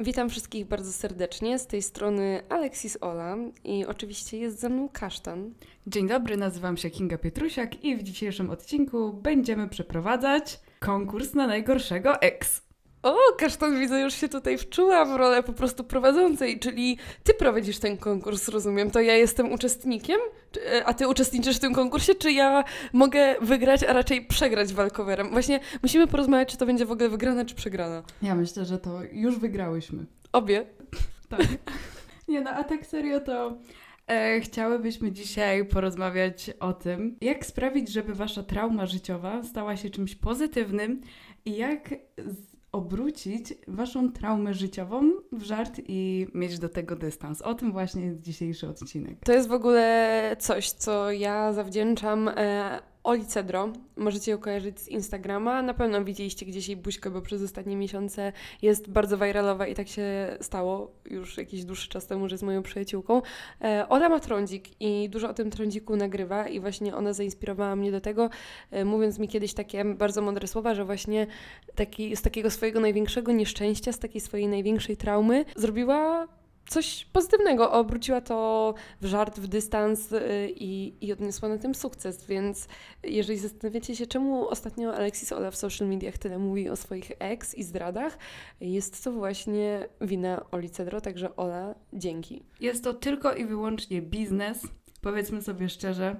[0.00, 1.58] Witam wszystkich bardzo serdecznie.
[1.58, 5.54] Z tej strony Alexis Ola i oczywiście jest ze mną Kasztan.
[5.86, 12.20] Dzień dobry, nazywam się Kinga Pietrusiak i w dzisiejszym odcinku będziemy przeprowadzać konkurs na najgorszego
[12.20, 12.65] ex.
[13.06, 17.78] O, Kasztan, widzę, już się tutaj wczuła w rolę po prostu prowadzącej, czyli ty prowadzisz
[17.78, 18.90] ten konkurs, rozumiem.
[18.90, 20.16] To ja jestem uczestnikiem,
[20.52, 25.30] Czy- a ty uczestniczysz w tym konkursie, czy ja mogę wygrać, a raczej przegrać walkowerem?
[25.30, 28.02] Właśnie musimy porozmawiać, czy to będzie w ogóle wygrana, czy przegrana.
[28.22, 30.06] Ja myślę, że to już wygrałyśmy.
[30.32, 30.66] Obie.
[31.28, 31.40] Tak.
[32.28, 33.58] Nie no, a tak serio to
[34.06, 40.14] e, chciałybyśmy dzisiaj porozmawiać o tym, jak sprawić, żeby wasza trauma życiowa stała się czymś
[40.14, 41.00] pozytywnym
[41.44, 41.90] i jak
[42.76, 47.42] obrócić waszą traumę życiową w żart i mieć do tego dystans.
[47.42, 49.18] O tym właśnie jest dzisiejszy odcinek.
[49.24, 53.68] To jest w ogóle coś, co ja zawdzięczam e, Oli Cedro.
[53.96, 55.62] Możecie ją kojarzyć z Instagrama.
[55.62, 58.32] Na pewno widzieliście gdzieś jej buźkę, bo przez ostatnie miesiące
[58.62, 62.62] jest bardzo viralowa i tak się stało już jakiś dłuższy czas temu, że z moją
[62.62, 63.22] przyjaciółką.
[63.62, 67.92] E, Ola ma trądzik i dużo o tym trądziku nagrywa i właśnie ona zainspirowała mnie
[67.92, 68.30] do tego,
[68.70, 71.26] e, mówiąc mi kiedyś takie bardzo mądre słowa, że właśnie
[71.74, 76.28] taki, z takiego swojego największego nieszczęścia, z takiej swojej największej traumy zrobiła
[76.68, 77.72] coś pozytywnego.
[77.72, 82.26] Obróciła to w żart, w dystans y, i, i odniosła na tym sukces.
[82.26, 82.68] Więc
[83.02, 87.54] jeżeli zastanawiacie się, czemu ostatnio Alexis Ola w social mediach tyle mówi o swoich ex
[87.54, 88.18] i zdradach,
[88.60, 92.42] jest to właśnie wina Oli Cedro, także Ola, dzięki.
[92.60, 94.62] Jest to tylko i wyłącznie biznes.
[95.00, 96.16] Powiedzmy sobie szczerze.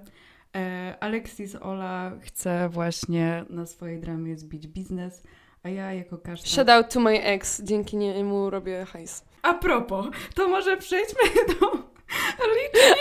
[0.57, 5.23] E, Alexis Ola chce właśnie na swojej dramie zbić biznes,
[5.63, 6.49] a ja jako każda...
[6.49, 9.25] Shout out to my ex, dzięki niemu robię hajs.
[9.47, 11.21] A propos, to może przejdźmy
[11.61, 11.87] do...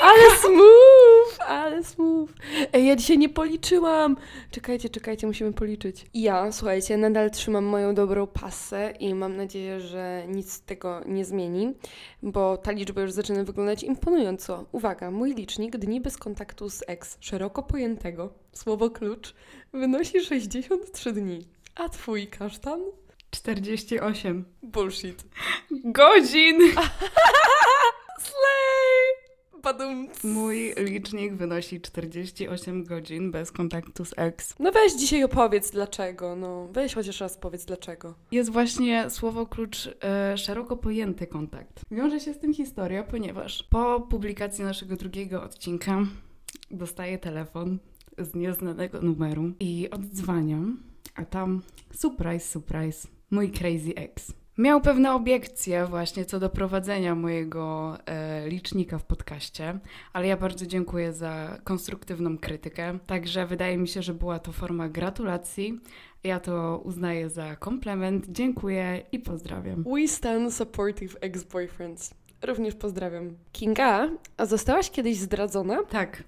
[0.01, 2.29] Ale smooth, ale smooth.
[2.73, 4.17] Ej, ja dzisiaj nie policzyłam.
[4.51, 6.05] Czekajcie, czekajcie, musimy policzyć.
[6.13, 11.25] Ja, słuchajcie, nadal trzymam moją dobrą pasę i mam nadzieję, że nic z tego nie
[11.25, 11.73] zmieni,
[12.23, 14.65] bo ta liczba już zaczyna wyglądać imponująco.
[14.71, 19.35] Uwaga, mój licznik dni bez kontaktu z ex, szeroko pojętego, słowo klucz,
[19.73, 21.47] wynosi 63 dni.
[21.75, 22.81] A twój kasztan?
[23.35, 25.23] 48 Bullshit.
[25.83, 26.57] godzin!
[28.27, 29.25] Slay!
[29.63, 30.07] Badum.
[30.23, 34.55] Mój licznik wynosi 48 godzin bez kontaktu z ex.
[34.59, 36.67] No weź dzisiaj opowiedz dlaczego, no.
[36.71, 38.15] Weź chociaż raz powiedz dlaczego.
[38.31, 41.81] Jest właśnie słowo klucz e, szeroko pojęty kontakt.
[41.91, 46.01] Wiąże się z tym historia, ponieważ po publikacji naszego drugiego odcinka
[46.71, 47.79] dostaję telefon
[48.17, 50.83] z nieznanego numeru i oddzwaniam,
[51.15, 51.61] a tam
[51.93, 54.33] surprise, surprise, mój crazy ex.
[54.57, 59.79] Miał pewne obiekcje właśnie co do prowadzenia mojego e, licznika w podcaście,
[60.13, 62.99] ale ja bardzo dziękuję za konstruktywną krytykę.
[63.07, 65.79] Także wydaje mi się, że była to forma gratulacji.
[66.23, 68.25] Ja to uznaję za komplement.
[68.29, 69.83] Dziękuję i pozdrawiam.
[69.83, 72.13] We stand supportive ex-boyfriends.
[72.41, 73.37] Również pozdrawiam.
[73.51, 75.83] Kinga, a zostałaś kiedyś zdradzona?
[75.83, 76.23] Tak,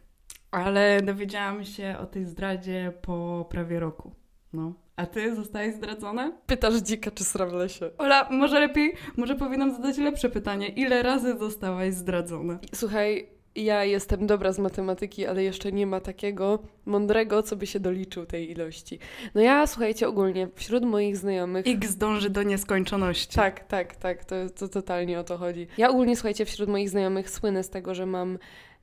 [0.52, 4.12] ale dowiedziałam się o tej zdradzie po prawie roku.
[4.53, 4.74] No.
[4.96, 6.31] A ty zostałeś zdradzona?
[6.46, 7.91] Pytasz dzika czy srawlesie.
[7.97, 10.68] Ola, może lepiej, może powinnam zadać lepsze pytanie.
[10.68, 12.59] Ile razy zostałaś zdradzona?
[12.75, 17.80] Słuchaj, ja jestem dobra z matematyki, ale jeszcze nie ma takiego mądrego, co by się
[17.80, 19.00] doliczył tej ilości.
[19.36, 21.66] No ja, słuchajcie, ogólnie wśród moich znajomych...
[21.68, 23.36] X dąży do nieskończoności.
[23.36, 25.68] Tak, tak, tak, to, to totalnie o to chodzi.
[25.78, 28.38] Ja ogólnie, słuchajcie, wśród moich znajomych słynę z tego, że mam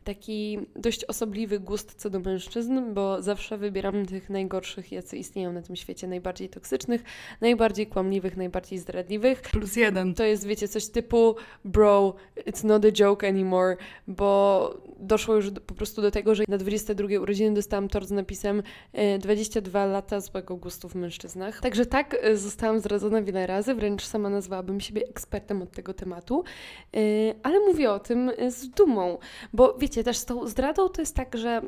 [0.05, 5.63] taki dość osobliwy gust co do mężczyzn, bo zawsze wybieram tych najgorszych, jacy istnieją na
[5.63, 7.03] tym świecie, najbardziej toksycznych,
[7.41, 9.43] najbardziej kłamliwych, najbardziej zdradliwych.
[9.43, 10.15] Plus jeden.
[10.15, 13.77] To jest, wiecie, coś typu bro, it's not a joke anymore,
[14.07, 18.11] bo doszło już do, po prostu do tego, że na 22 urodziny dostałam tort z
[18.11, 21.61] napisem e, 22 lata złego gustu w mężczyznach.
[21.61, 26.45] Także tak, e, zostałam zdradzona wiele razy, wręcz sama nazwałabym siebie ekspertem od tego tematu,
[26.95, 29.19] E, ale mówię o tym e, z dumą,
[29.53, 31.63] bo wiecie, też z tą zdradą to jest tak, że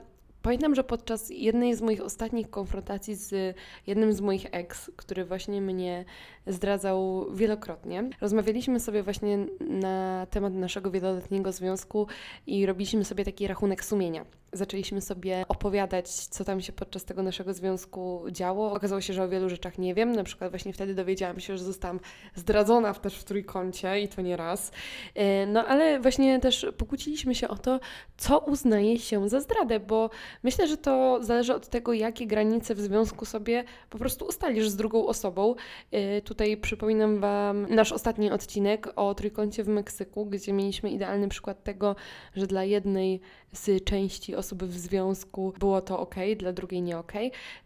[0.46, 3.56] Pamiętam, że podczas jednej z moich ostatnich konfrontacji z
[3.86, 6.04] jednym z moich ex, który właśnie mnie
[6.46, 12.06] zdradzał wielokrotnie, rozmawialiśmy sobie właśnie na temat naszego wieloletniego związku
[12.46, 14.24] i robiliśmy sobie taki rachunek sumienia.
[14.52, 18.72] Zaczęliśmy sobie opowiadać, co tam się podczas tego naszego związku działo.
[18.72, 20.12] Okazało się, że o wielu rzeczach nie wiem.
[20.12, 22.00] Na przykład właśnie wtedy dowiedziałam się, że zostałam
[22.34, 24.72] zdradzona też w trójkącie i to nie raz.
[25.14, 27.80] E, No ale właśnie też pokłóciliśmy się o to,
[28.16, 30.10] co uznaje się za zdradę, bo
[30.42, 34.76] myślę, że to zależy od tego, jakie granice w związku sobie po prostu ustalisz z
[34.76, 35.54] drugą osobą.
[35.92, 41.64] E, Tutaj przypominam Wam nasz ostatni odcinek o trójkącie w Meksyku, gdzie mieliśmy idealny przykład
[41.64, 41.96] tego,
[42.36, 43.20] że dla jednej
[43.52, 47.12] z części osób w związku było to ok, dla drugiej nie ok.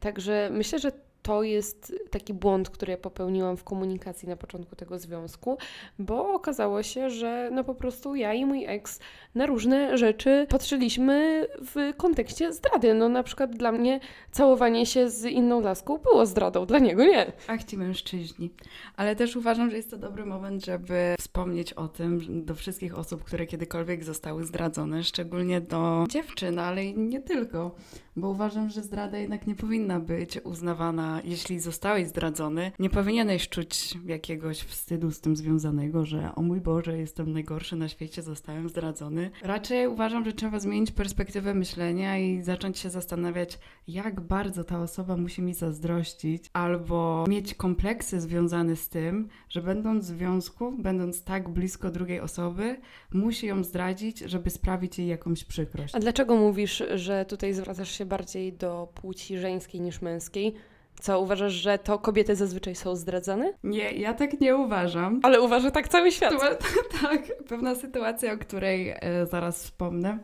[0.01, 4.99] Także myślę, że to jest taki błąd, który ja popełniłam w komunikacji na początku tego
[4.99, 5.59] związku,
[5.99, 9.01] bo okazało się, że no po prostu ja i mój ex
[9.35, 12.95] na różne rzeczy patrzyliśmy w kontekście zdrady.
[12.95, 14.01] No na przykład dla mnie
[14.31, 17.33] całowanie się z inną laską było zdradą, dla niego nie.
[17.49, 18.51] Ach, ci mężczyźni.
[18.97, 23.25] Ale też uważam, że jest to dobry moment, żeby wspomnieć o tym do wszystkich osób,
[23.25, 27.75] które kiedykolwiek zostały zdradzone, szczególnie do dziewczyn, ale nie tylko.
[28.21, 32.73] Bo uważam, że zdrada jednak nie powinna być uznawana, jeśli zostałeś zdradzony.
[32.79, 37.89] Nie powinieneś czuć jakiegoś wstydu z tym związanego, że o mój Boże, jestem najgorszy na
[37.89, 39.31] świecie, zostałem zdradzony.
[39.43, 43.59] Raczej uważam, że trzeba zmienić perspektywę myślenia i zacząć się zastanawiać,
[43.89, 50.05] jak bardzo ta osoba musi mi zazdrościć, albo mieć kompleksy związane z tym, że będąc
[50.05, 52.77] w związku, będąc tak blisko drugiej osoby,
[53.13, 55.95] musi ją zdradzić, żeby sprawić jej jakąś przykrość.
[55.95, 60.55] A dlaczego mówisz, że tutaj zwracasz się bardziej do płci żeńskiej niż męskiej?
[61.01, 63.53] Co, uważasz, że to kobiety zazwyczaj są zdradzane?
[63.65, 65.21] Nie, ja tak nie uważam.
[65.23, 66.35] Ale uważa tak cały świat.
[67.03, 70.19] tak, pewna sytuacja, o której e, zaraz wspomnę,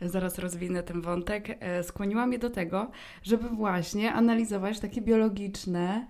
[0.00, 2.90] zaraz rozwinę ten wątek, e, skłoniła mnie do tego,
[3.22, 6.06] żeby właśnie analizować takie biologiczne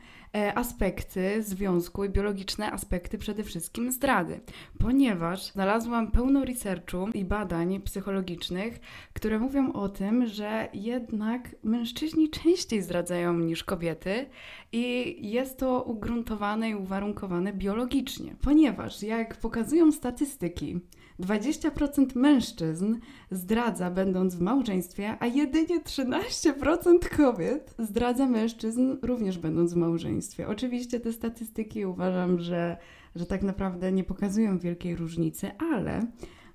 [0.55, 4.41] aspekty związku i biologiczne aspekty przede wszystkim zdrady.
[4.79, 8.81] Ponieważ znalazłam pełno researchu i badań psychologicznych,
[9.13, 14.27] które mówią o tym, że jednak mężczyźni częściej zdradzają niż kobiety
[14.73, 18.37] i jest to ugruntowane i uwarunkowane biologicznie.
[18.41, 20.81] Ponieważ jak pokazują statystyki,
[21.21, 22.97] 20% mężczyzn
[23.31, 30.49] zdradza będąc w małżeństwie, a jedynie 13% kobiet zdradza mężczyzn również będąc w małżeństwie.
[30.49, 32.77] Oczywiście te statystyki uważam, że,
[33.17, 36.07] że tak naprawdę nie pokazują wielkiej różnicy, ale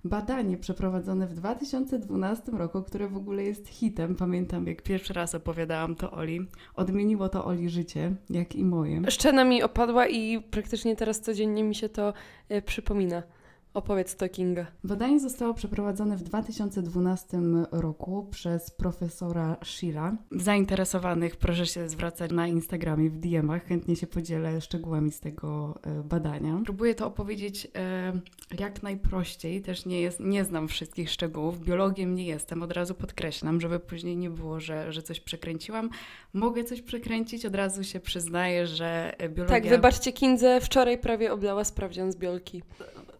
[0.04, 5.95] badanie przeprowadzone w 2012 roku, które w ogóle jest hitem, pamiętam jak pierwszy raz opowiadałam
[5.95, 9.01] to Oli, odmieniło to Oli życie, jak i moje.
[9.12, 12.13] Szczena mi opadła i praktycznie teraz codziennie mi się to
[12.50, 13.24] e, przypomina.
[13.73, 14.65] Opowiedz to, Kinga.
[14.83, 17.37] Badanie zostało przeprowadzone w 2012
[17.71, 20.17] roku przez profesora Shira.
[20.31, 26.03] Zainteresowanych proszę się zwracać na Instagramie w DM-ach, chętnie się podzielę szczegółami z tego e,
[26.03, 26.61] badania.
[26.63, 28.13] Próbuję to opowiedzieć e,
[28.59, 33.61] jak najprościej, też nie, jest, nie znam wszystkich szczegółów, biologiem nie jestem, od razu podkreślam,
[33.61, 35.89] żeby później nie było, że, że coś przekręciłam.
[36.33, 39.61] Mogę coś przekręcić, od razu się przyznaję, że e, biologia...
[39.61, 42.63] Tak, wybaczcie, Kindze wczoraj prawie oblała sprawdzian z biolki.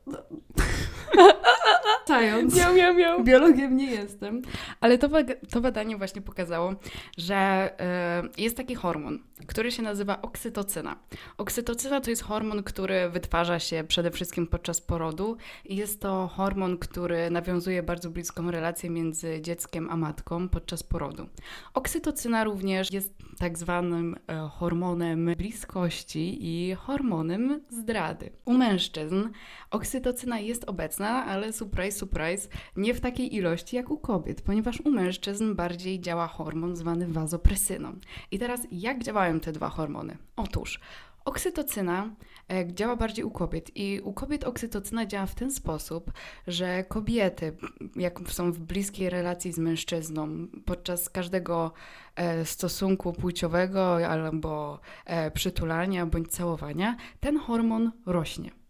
[2.06, 2.56] Tając.
[2.56, 3.24] Miał, miał, miał.
[3.24, 4.42] Biologiem nie jestem,
[4.82, 5.10] ale to,
[5.50, 6.74] to badanie właśnie pokazało,
[7.18, 7.36] że
[7.80, 10.96] e, jest taki hormon, który się nazywa oksytocyna.
[11.38, 17.30] Oksytocyna to jest hormon, który wytwarza się przede wszystkim podczas porodu jest to hormon, który
[17.30, 21.28] nawiązuje bardzo bliską relację między dzieckiem a matką podczas porodu.
[21.74, 28.32] Oksytocyna również jest tak zwanym e, hormonem bliskości i hormonem zdrady.
[28.46, 29.30] U mężczyzn
[29.72, 29.93] oksytocyna
[30.40, 35.56] jest obecna, ale surprise, surprise, nie w takiej ilości jak u kobiet, ponieważ u mężczyzn
[35.56, 37.94] bardziej działa hormon zwany wazopresyną.
[38.32, 40.18] I teraz jak działają te dwa hormony?
[40.36, 40.80] Otóż
[41.26, 42.16] oksytocyna
[42.52, 46.12] e, działa bardziej u kobiet i u kobiet oksytocyna działa w ten sposób,
[46.48, 47.58] że kobiety,
[47.96, 51.72] jak są w bliskiej relacji z mężczyzną, podczas każdego
[52.16, 58.63] e, stosunku płciowego albo e, przytulania bądź całowania, ten hormon rośnie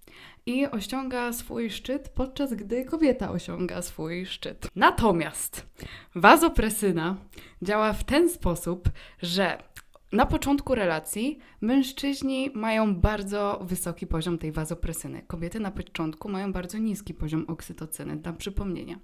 [0.45, 4.67] i osiąga swój szczyt, podczas gdy kobieta osiąga swój szczyt.
[4.75, 5.65] Natomiast
[6.15, 7.15] wazopresyna
[7.61, 8.89] działa w ten sposób,
[9.21, 9.57] że
[10.13, 15.21] na początku relacji mężczyźni mają bardzo wysoki poziom tej wazopresyny.
[15.27, 18.99] Kobiety na początku mają bardzo niski poziom oksytocyny, dla przypomnienia.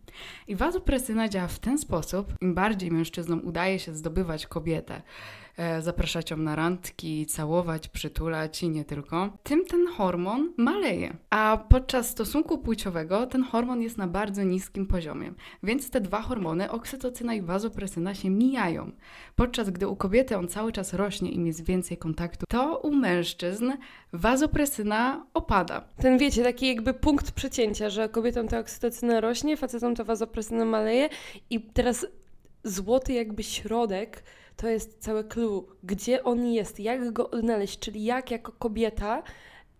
[0.48, 5.02] I wazopresyna działa w ten sposób, im bardziej mężczyznom udaje się zdobywać kobietę,
[5.82, 11.18] zapraszać ją na randki, całować, przytulać i nie tylko, tym ten hormon maleje.
[11.30, 15.34] A podczas stosunku płciowego ten hormon jest na bardzo niskim poziomie.
[15.64, 18.92] Więc te dwa hormony, oksytocyna i wazopresyna, się mijają.
[19.36, 23.72] Podczas gdy u kobiety on cały czas rośnie i jest więcej kontaktu, to u mężczyzn
[24.14, 25.82] wazopresyna opada.
[26.02, 31.10] Ten wiecie, taki jakby punkt przecięcia, że kobietom ta oksytocyna rośnie, facetom ta wazopresyna maleje
[31.50, 32.08] i teraz
[32.64, 34.24] złoty jakby środek
[34.60, 35.68] to jest całe clue.
[35.84, 39.24] Gdzie on jest, jak go odnaleźć, czyli jak jako kobieta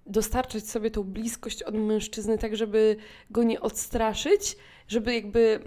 [0.06, 2.96] dostarczać sobie tą bliskość od mężczyzny tak, żeby
[3.30, 4.58] go nie odstraszyć,
[4.88, 5.60] żeby jakby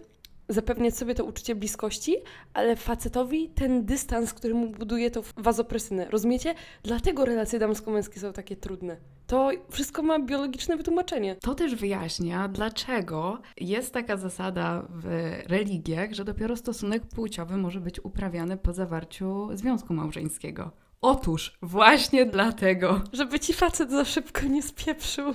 [0.48, 2.16] zapewniać sobie to uczucie bliskości,
[2.54, 6.06] ale facetowi ten dystans, który mu buduje to wazopresynę.
[6.10, 6.54] Rozumiecie?
[6.82, 8.96] Dlatego relacje damsko-męskie są takie trudne.
[9.26, 11.36] To wszystko ma biologiczne wytłumaczenie.
[11.36, 15.04] To też wyjaśnia, dlaczego jest taka zasada w
[15.46, 20.70] religiach, że dopiero stosunek płciowy może być uprawiany po zawarciu związku małżeńskiego.
[21.04, 23.00] Otóż właśnie dlatego.
[23.12, 25.34] Żeby ci facet za szybko nie spieprzył.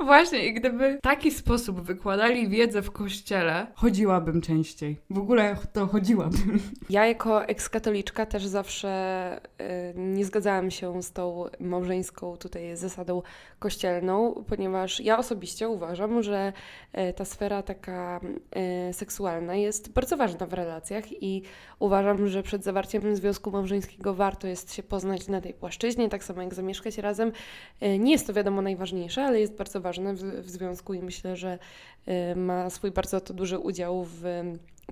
[0.00, 4.98] Właśnie, i gdyby w taki sposób wykładali wiedzę w kościele, chodziłabym częściej.
[5.10, 6.60] W ogóle to chodziłabym.
[6.90, 13.22] Ja jako ekskatoliczka też zawsze y, nie zgadzałam się z tą małżeńską tutaj zasadą
[13.58, 16.52] kościelną, ponieważ ja osobiście uważam, że
[16.98, 18.20] y, ta sfera taka
[18.88, 21.42] y, seksualna jest bardzo ważna w relacjach i
[21.78, 26.42] uważam, że przed zawarciem związku małżeńskiego warto jest się poznać na tej płaszczyźnie, tak samo
[26.42, 27.32] jak zamieszkać razem.
[27.82, 31.36] Y, nie jest to wiadomo najważniejsze, ale jest bardzo ważne w, w związku i myślę,
[31.36, 31.58] że
[32.08, 34.22] y, ma swój bardzo to duży udział w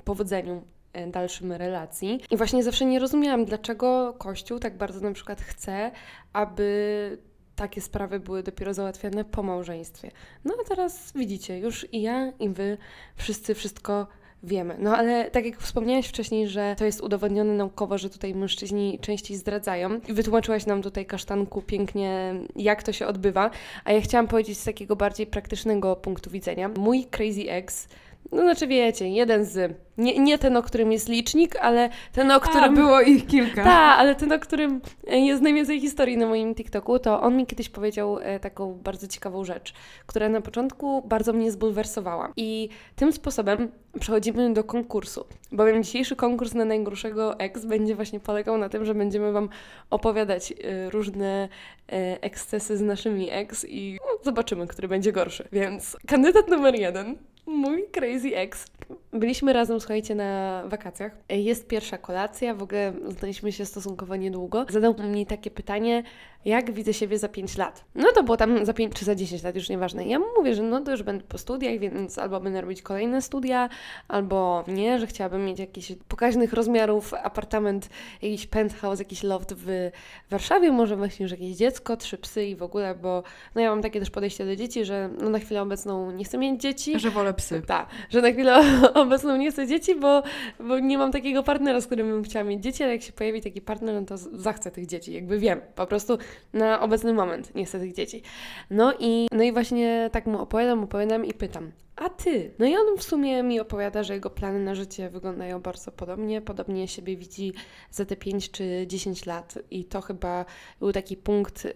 [0.04, 2.20] powodzeniu e, dalszym relacji.
[2.30, 5.90] I właśnie zawsze nie rozumiałam, dlaczego Kościół tak bardzo na przykład chce,
[6.32, 7.18] aby
[7.56, 10.10] takie sprawy były dopiero załatwiane po małżeństwie.
[10.44, 12.78] No a teraz widzicie, już i ja, i wy
[13.16, 14.06] wszyscy wszystko
[14.42, 14.76] wiemy.
[14.78, 19.36] No ale tak jak wspomniałaś wcześniej, że to jest udowodnione naukowo, że tutaj mężczyźni częściej
[19.36, 20.00] zdradzają.
[20.08, 23.50] Wytłumaczyłaś nam tutaj, kasztanku, pięknie, jak to się odbywa.
[23.84, 26.68] A ja chciałam powiedzieć z takiego bardziej praktycznego punktu widzenia.
[26.68, 27.88] Mój crazy ex
[28.32, 29.76] no znaczy wiecie, jeden z.
[29.98, 32.64] Nie, nie ten, o którym jest licznik, ale ten, o którym.
[32.64, 33.64] A, było ich kilka.
[33.64, 37.68] Tak, ale ten, o którym jest najwięcej historii na moim TikToku, to on mi kiedyś
[37.68, 39.74] powiedział e, taką bardzo ciekawą rzecz,
[40.06, 42.32] która na początku bardzo mnie zbulwersowała.
[42.36, 43.68] I tym sposobem
[44.00, 45.24] przechodzimy do konkursu.
[45.52, 49.48] Bowiem dzisiejszy konkurs na najgorszego ex będzie właśnie polegał na tym, że będziemy Wam
[49.90, 51.48] opowiadać e, różne
[51.92, 55.48] e, ekscesy z naszymi ex i no, zobaczymy, który będzie gorszy.
[55.52, 58.66] Więc kandydat numer jeden mój crazy ex.
[59.12, 61.12] Byliśmy razem, słuchajcie, na wakacjach.
[61.28, 64.66] Jest pierwsza kolacja, w ogóle znaliśmy się stosunkowo niedługo.
[64.68, 66.02] Zadał mi takie pytanie,
[66.44, 67.84] jak widzę siebie za 5 lat.
[67.94, 70.04] No to było tam za 5 czy za 10 lat, już nieważne.
[70.04, 73.22] Ja mu mówię, że no to już będę po studiach, więc albo będę robić kolejne
[73.22, 73.68] studia,
[74.08, 77.88] albo nie, że chciałabym mieć jakiś pokaźnych rozmiarów apartament,
[78.22, 79.90] jakiś penthouse, jakiś loft w
[80.30, 83.22] Warszawie, może właśnie już jakieś dziecko, trzy psy i w ogóle, bo
[83.54, 86.38] no ja mam takie też podejście do dzieci, że no na chwilę obecną nie chcę
[86.38, 87.00] mieć dzieci.
[87.00, 87.62] Że wolę psy.
[87.66, 88.62] Tak, że na chwilę
[88.94, 90.22] obecną nie chcę dzieci, bo,
[90.60, 93.40] bo nie mam takiego partnera, z którym bym chciała mieć dzieci, ale jak się pojawi
[93.40, 96.18] taki partner, no to zachcę tych dzieci, jakby wiem, po prostu
[96.52, 98.22] na obecny moment nie chcę tych dzieci.
[98.70, 102.50] No i, no i właśnie tak mu opowiadam, opowiadam i pytam, a ty?
[102.58, 106.40] No i on w sumie mi opowiada, że jego plany na życie wyglądają bardzo podobnie.
[106.40, 107.52] Podobnie siebie widzi
[107.90, 109.58] za te 5 czy 10 lat.
[109.70, 110.44] I to chyba
[110.80, 111.66] był taki punkt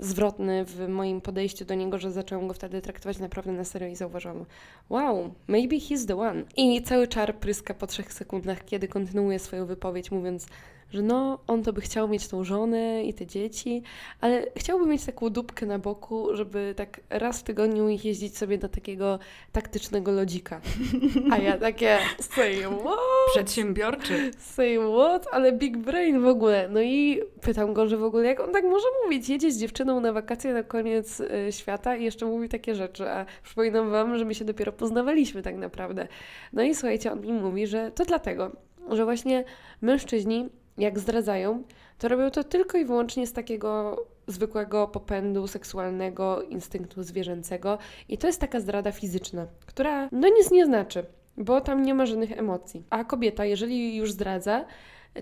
[0.00, 3.96] zwrotny w moim podejściu do niego, że zacząłem go wtedy traktować naprawdę na serio i
[3.96, 4.44] zauważyłam,
[4.90, 6.42] wow, maybe he's the one.
[6.56, 10.46] I cały czar pryska po trzech sekundach, kiedy kontynuuje swoją wypowiedź, mówiąc,
[10.92, 13.82] że no, on to by chciał mieć tą żonę i te dzieci,
[14.20, 18.68] ale chciałby mieć taką dupkę na boku, żeby tak raz w tygodniu jeździć sobie do
[18.68, 19.18] takiego
[19.52, 20.60] taktycznego lodzika.
[21.30, 22.98] A ja takie, say what?
[23.34, 24.30] Przedsiębiorczy.
[24.38, 25.26] Say what?
[25.32, 26.68] Ale big brain w ogóle.
[26.68, 30.00] No i pytam go, że w ogóle jak on tak może mówić, jedzie z dziewczyną
[30.00, 34.24] na wakacje na koniec y, świata i jeszcze mówi takie rzeczy, a przypominam Wam, że
[34.24, 36.08] my się dopiero poznawaliśmy tak naprawdę.
[36.52, 38.50] No i słuchajcie, on mi mówi, że to dlatego,
[38.90, 39.44] że właśnie
[39.80, 40.48] mężczyźni
[40.78, 41.62] jak zdradzają,
[41.98, 47.78] to robią to tylko i wyłącznie z takiego zwykłego popędu seksualnego, instynktu zwierzęcego.
[48.08, 52.06] I to jest taka zdrada fizyczna, która no nic nie znaczy, bo tam nie ma
[52.06, 52.84] żadnych emocji.
[52.90, 54.64] A kobieta, jeżeli już zdradza,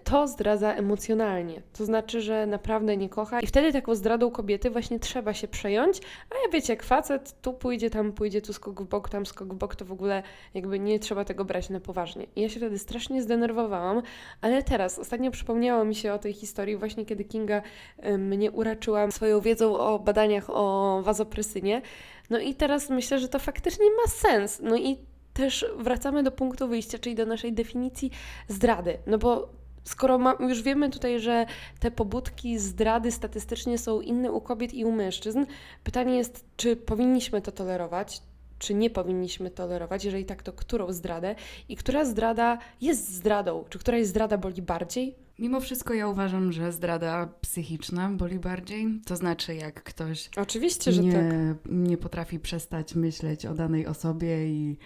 [0.04, 1.62] to zdradza emocjonalnie.
[1.73, 6.00] To znaczy, że naprawdę nie kocha i wtedy taką zdradą kobiety właśnie trzeba się przejąć,
[6.30, 9.54] a ja wiecie, jak facet tu pójdzie, tam pójdzie, tu skok w bok, tam skok
[9.54, 10.23] w bok, to w ogóle
[10.54, 12.26] jakby nie trzeba tego brać na poważnie.
[12.37, 14.02] I ja się wtedy strasznie zdenerwowałam,
[14.40, 17.62] ale teraz, ostatnio przypomniało mi się o tej historii właśnie, kiedy Kinga
[18.06, 21.82] y, mnie uraczyła swoją wiedzą o badaniach o wazopresynie,
[22.30, 24.61] no i teraz myślę, że to faktycznie ma sens.
[24.62, 24.99] No i
[25.32, 28.11] też wracamy do punktu wyjścia, czyli do naszej definicji
[28.49, 28.99] zdrady.
[29.06, 31.46] No bo skoro ma, już wiemy tutaj, że
[31.80, 35.44] te pobudki zdrady statystycznie są inne u kobiet i u mężczyzn,
[35.84, 38.22] pytanie jest, czy powinniśmy to tolerować,
[38.58, 41.34] czy nie powinniśmy tolerować, jeżeli tak, to którą zdradę
[41.68, 45.14] i która zdrada jest zdradą, czy któraś zdrada boli bardziej?
[45.38, 48.87] Mimo wszystko ja uważam, że zdrada psychiczna boli bardziej.
[49.06, 51.32] To znaczy, jak ktoś Oczywiście, że nie, tak.
[51.66, 54.76] nie potrafi przestać myśleć o danej osobie i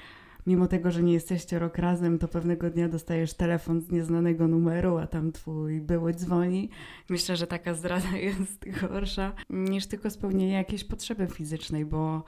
[0.47, 4.99] mimo tego, że nie jesteście rok razem, to pewnego dnia dostajesz telefon z nieznanego numeru,
[4.99, 6.71] a tam twój były dzwoni.
[7.09, 12.23] Myślę, że taka zdrada jest gorsza niż tylko spełnienie jakiejś potrzeby fizycznej, bo,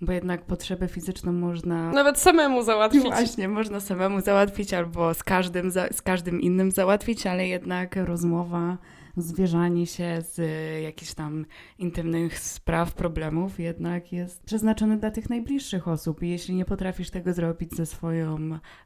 [0.00, 1.92] bo jednak potrzebę fizyczną można...
[1.92, 3.02] Nawet samemu załatwić.
[3.02, 8.78] Właśnie, można samemu załatwić albo z każdym, za, z każdym innym załatwić, ale jednak rozmowa
[9.16, 11.46] zwierzanie się z y, jakichś tam
[11.78, 16.22] intymnych spraw, problemów, jednak jest przeznaczony dla tych najbliższych osób.
[16.22, 18.38] I jeśli nie potrafisz tego zrobić ze swoją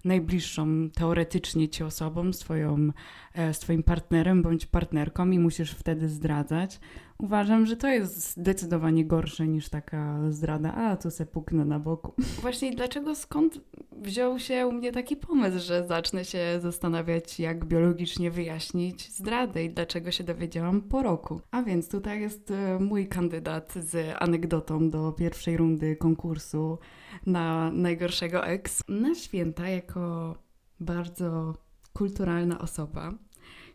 [0.04, 2.90] najbliższą, teoretycznie ci osobą, swoją,
[3.34, 6.80] e, swoim partnerem bądź partnerką i musisz wtedy zdradzać,
[7.18, 12.12] Uważam, że to jest zdecydowanie gorsze niż taka zdrada, a tu se puknę na boku.
[12.42, 13.60] Właśnie dlaczego, skąd
[13.92, 19.70] wziął się u mnie taki pomysł, że zacznę się zastanawiać, jak biologicznie wyjaśnić zdradę i
[19.70, 21.40] dlaczego się dowiedziałam po roku.
[21.50, 26.78] A więc tutaj jest e, mój kandydat z anegdotą do pierwszej rundy konkursu
[27.26, 28.82] na najgorszego ex.
[28.88, 30.34] Na święta, jako
[30.80, 31.54] bardzo
[31.92, 33.12] kulturalna osoba,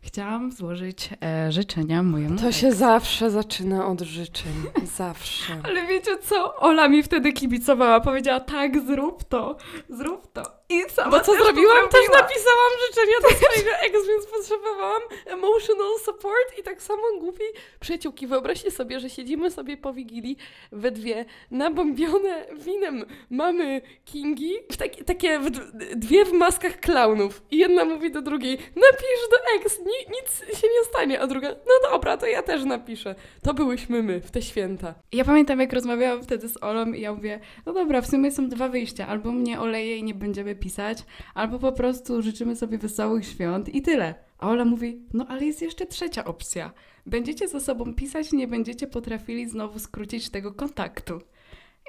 [0.01, 2.39] chciałam złożyć e, życzenia mojemu.
[2.39, 4.53] To się zawsze zaczyna od życzeń.
[4.97, 5.53] Zawsze.
[5.63, 6.55] Ale wiecie co?
[6.55, 7.99] Ola mi wtedy kibicowała.
[7.99, 9.57] Powiedziała, tak, zrób to,
[9.89, 10.60] zrób to.
[10.71, 11.89] I sama Bo co zrobiłam?
[11.89, 17.43] Też napisałam życzenia do swojego ex, więc potrzebowałam emotional support i tak samo głupi
[17.79, 18.27] przyjaciółki.
[18.27, 20.37] Wyobraźcie sobie, że siedzimy sobie po Wigilii
[20.71, 25.49] we dwie nabombione winem mamy Kingi, takie, takie w,
[25.95, 30.67] dwie w maskach klaunów i jedna mówi do drugiej, napisz do ex, ni, nic się
[30.67, 33.15] nie stanie, a druga, no dobra, to ja też napiszę.
[33.43, 34.93] To byłyśmy my w te święta.
[35.11, 38.49] Ja pamiętam, jak rozmawiałam wtedy z Olą i ja mówię, no dobra, w sumie są
[38.49, 39.07] dwa wyjścia.
[39.07, 43.81] Albo mnie oleje i nie będziemy pisać, albo po prostu życzymy sobie wesołych świąt i
[43.81, 44.15] tyle.
[44.37, 46.71] A Ola mówi, no ale jest jeszcze trzecia opcja.
[47.05, 51.21] Będziecie ze sobą pisać, nie będziecie potrafili znowu skrócić tego kontaktu.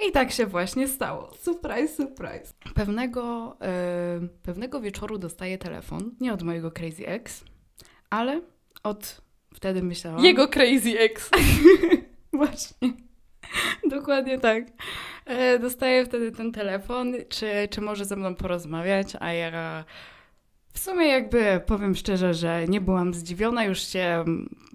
[0.09, 1.31] I tak się właśnie stało.
[1.41, 2.55] Surprise, surprise.
[2.75, 7.45] Pewnego, e, pewnego wieczoru dostaję telefon, nie od mojego crazy ex,
[8.11, 8.41] ale
[8.83, 9.23] od,
[9.55, 10.25] wtedy myślałam...
[10.25, 11.31] Jego crazy ex.
[12.33, 12.93] Właśnie.
[13.91, 14.65] Dokładnie tak.
[15.27, 19.85] E, Dostaję wtedy ten telefon, czy, czy może ze mną porozmawiać, a ja
[20.73, 24.25] w sumie jakby powiem szczerze, że nie byłam zdziwiona, już się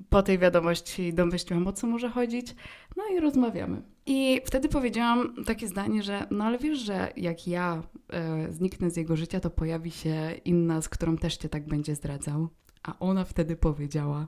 [0.10, 2.56] po tej wiadomości domyśliłam o co może chodzić,
[2.98, 3.82] no i rozmawiamy.
[4.06, 8.98] I wtedy powiedziałam takie zdanie, że no ale wiesz, że jak ja e, zniknę z
[8.98, 12.48] jego życia, to pojawi się inna, z którą też cię tak będzie zdradzał.
[12.84, 14.28] A ona wtedy powiedziała,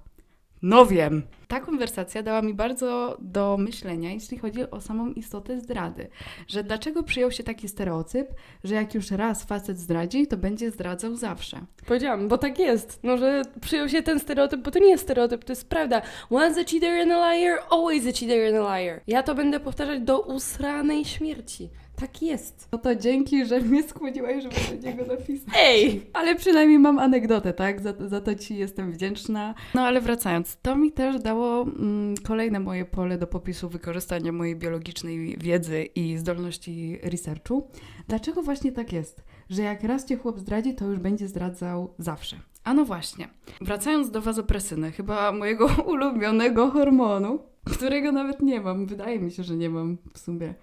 [0.61, 1.23] no wiem.
[1.47, 6.07] Ta konwersacja dała mi bardzo do myślenia, jeśli chodzi o samą istotę zdrady.
[6.47, 8.27] Że dlaczego przyjął się taki stereotyp,
[8.63, 11.65] że jak już raz facet zdradzi, to będzie zdradzał zawsze.
[11.85, 13.00] Powiedziałam, bo tak jest.
[13.03, 16.01] No, że przyjął się ten stereotyp, bo to nie jest stereotyp, to jest prawda.
[16.29, 19.01] Once a cheater and a liar, always a cheater and a liar.
[19.07, 21.69] Ja to będę powtarzać do usranej śmierci.
[22.00, 22.68] Tak jest.
[22.72, 25.53] No to dzięki, że mnie skłoniłaś, żeby do niego napisać.
[25.57, 26.01] Ej!
[26.14, 27.81] Ale przynajmniej mam anegdotę, tak?
[27.81, 29.55] Za, za to Ci jestem wdzięczna.
[29.74, 34.55] No ale wracając, to mi też dało mm, kolejne moje pole do popisu wykorzystania mojej
[34.55, 37.68] biologicznej wiedzy i zdolności researchu.
[38.07, 39.24] Dlaczego właśnie tak jest?
[39.50, 42.35] Że jak raz Cię chłop zdradzi, to już będzie zdradzał zawsze.
[42.64, 43.27] A no właśnie,
[43.62, 49.55] wracając do wazopresyny, chyba mojego ulubionego hormonu, którego nawet nie mam, wydaje mi się, że
[49.55, 50.53] nie mam w sumie.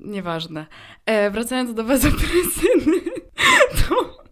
[0.00, 0.66] Nieważne.
[1.06, 3.00] E, wracając do wazopresyny,
[3.88, 4.22] to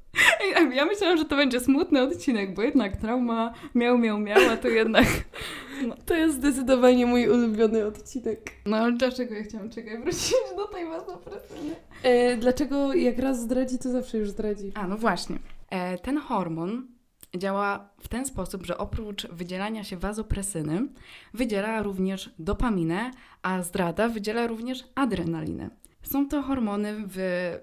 [0.73, 4.69] ja myślałam, że to będzie smutny odcinek, bo jednak trauma miał, miał, miał, a to
[4.69, 5.07] jednak...
[6.07, 8.51] To jest zdecydowanie mój ulubiony odcinek.
[8.67, 11.77] No ale dlaczego ja chciałam, czekaj, wrócić do tej wazopresyny?
[12.03, 14.73] E, dlaczego jak raz zdradzi, to zawsze już zdradzi?
[14.75, 15.39] A, no właśnie.
[15.71, 16.87] E, ten hormon
[17.37, 20.89] działa w ten sposób, że oprócz wydzielania się wazopresyny,
[21.35, 23.11] wydziela również dopaminę,
[23.43, 25.71] a zdrada wydziela również adrenalinę.
[26.03, 27.19] Są to hormony w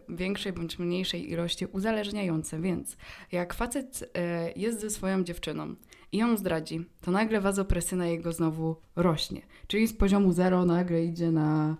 [0.10, 2.98] większej bądź mniejszej ilości uzależniające, więc
[3.32, 5.76] jak facet e, jest ze swoją dziewczyną
[6.12, 9.42] i ją zdradzi, to nagle wazopresyna jego znowu rośnie.
[9.68, 11.78] Czyli z poziomu 0 nagle idzie na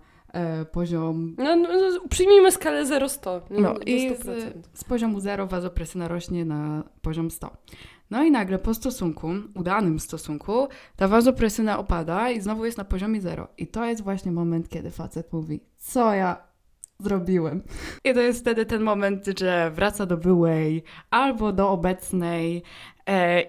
[0.72, 3.40] poziom No, no, no przyjmijmy skalę 0-100.
[3.50, 4.16] no i 100%.
[4.24, 7.56] z, z poziomu 0 wazopresyna rośnie na poziom 100.
[8.10, 13.20] No i nagle po stosunku, udanym stosunku, ta wazopresyna opada i znowu jest na poziomie
[13.20, 13.48] 0.
[13.58, 16.48] I to jest właśnie moment, kiedy facet mówi, co ja
[17.00, 17.62] zrobiłem.
[18.04, 22.62] I to jest wtedy ten moment, że wraca do byłej albo do obecnej e,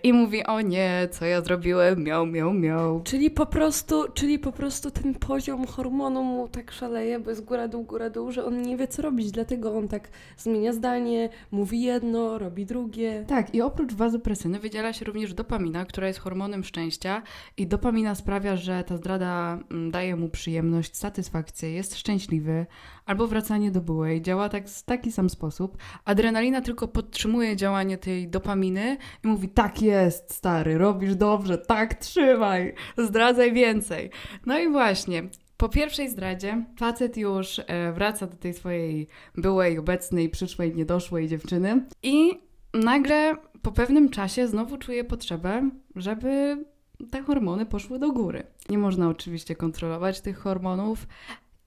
[0.04, 3.02] i mówi, o nie, co ja zrobiłem, miał, miał, miał.
[3.04, 7.68] Czyli po prostu, czyli po prostu ten poziom hormonu mu tak szaleje, bo jest góra
[7.68, 11.82] dół, góra dół, że on nie wie co robić, dlatego on tak zmienia zdanie, mówi
[11.82, 13.26] jedno, robi drugie.
[13.28, 17.22] Tak, i oprócz wazopresyny wydziela się również dopamina, która jest hormonem szczęścia
[17.58, 22.66] i dopamina sprawia, że ta zdrada mm, daje mu przyjemność, satysfakcję, jest szczęśliwy,
[23.06, 25.78] albo wracanie do byłej działa tak, w taki sam sposób.
[26.06, 32.74] Adrenalina tylko podtrzymuje działanie tej dopaminy i mówi, tak jest, stary, robisz dobrze, tak, trzymaj,
[32.98, 34.10] zdradzaj więcej.
[34.46, 35.24] No i właśnie,
[35.58, 41.86] po pierwszej zdradzie facet już e, wraca do tej swojej byłej, obecnej, przyszłej, niedoszłej dziewczyny
[42.04, 42.40] i
[42.74, 46.64] nagle po pewnym czasie znowu czuje potrzebę, żeby
[47.12, 48.44] te hormony poszły do góry.
[48.70, 51.08] Nie można oczywiście kontrolować tych hormonów.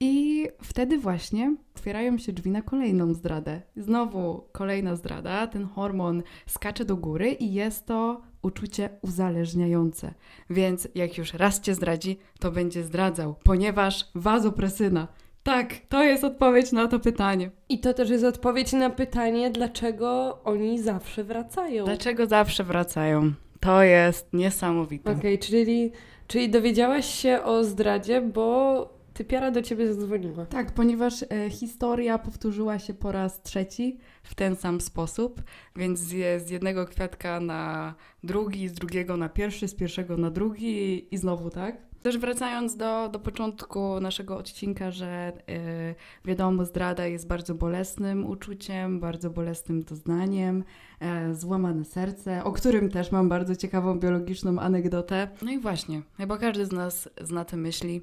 [0.05, 3.61] I wtedy właśnie otwierają się drzwi na kolejną zdradę.
[3.75, 10.13] Znowu kolejna zdrada, ten hormon skacze do góry i jest to uczucie uzależniające.
[10.49, 15.07] Więc jak już raz cię zdradzi, to będzie zdradzał, ponieważ wazopresyna.
[15.43, 17.51] Tak, to jest odpowiedź na to pytanie.
[17.69, 21.85] I to też jest odpowiedź na pytanie, dlaczego oni zawsze wracają.
[21.85, 23.33] Dlaczego zawsze wracają?
[23.59, 25.11] To jest niesamowite.
[25.11, 25.91] Okej, czyli,
[26.27, 30.45] czyli dowiedziałaś się o zdradzie, bo typiara do ciebie zadzwoniła.
[30.45, 35.41] Tak, ponieważ e, historia powtórzyła się po raz trzeci w ten sam sposób,
[35.75, 41.07] więc z, z jednego kwiatka na drugi, z drugiego na pierwszy, z pierwszego na drugi
[41.15, 41.93] i znowu tak.
[42.03, 45.95] Też wracając do, do początku naszego odcinka, że e,
[46.25, 50.63] wiadomo, zdrada jest bardzo bolesnym uczuciem, bardzo bolesnym doznaniem,
[50.99, 55.27] e, złamane serce, o którym też mam bardzo ciekawą biologiczną anegdotę.
[55.41, 58.01] No i właśnie, chyba każdy z nas zna te myśli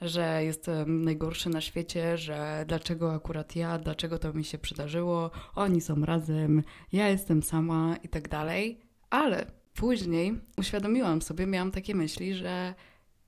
[0.00, 5.80] że jestem najgorszy na świecie, że dlaczego akurat ja, dlaczego to mi się przydarzyło, oni
[5.80, 8.80] są razem, ja jestem sama i tak dalej.
[9.10, 12.74] Ale później uświadomiłam sobie, miałam takie myśli, że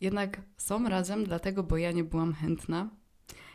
[0.00, 2.88] jednak są razem dlatego, bo ja nie byłam chętna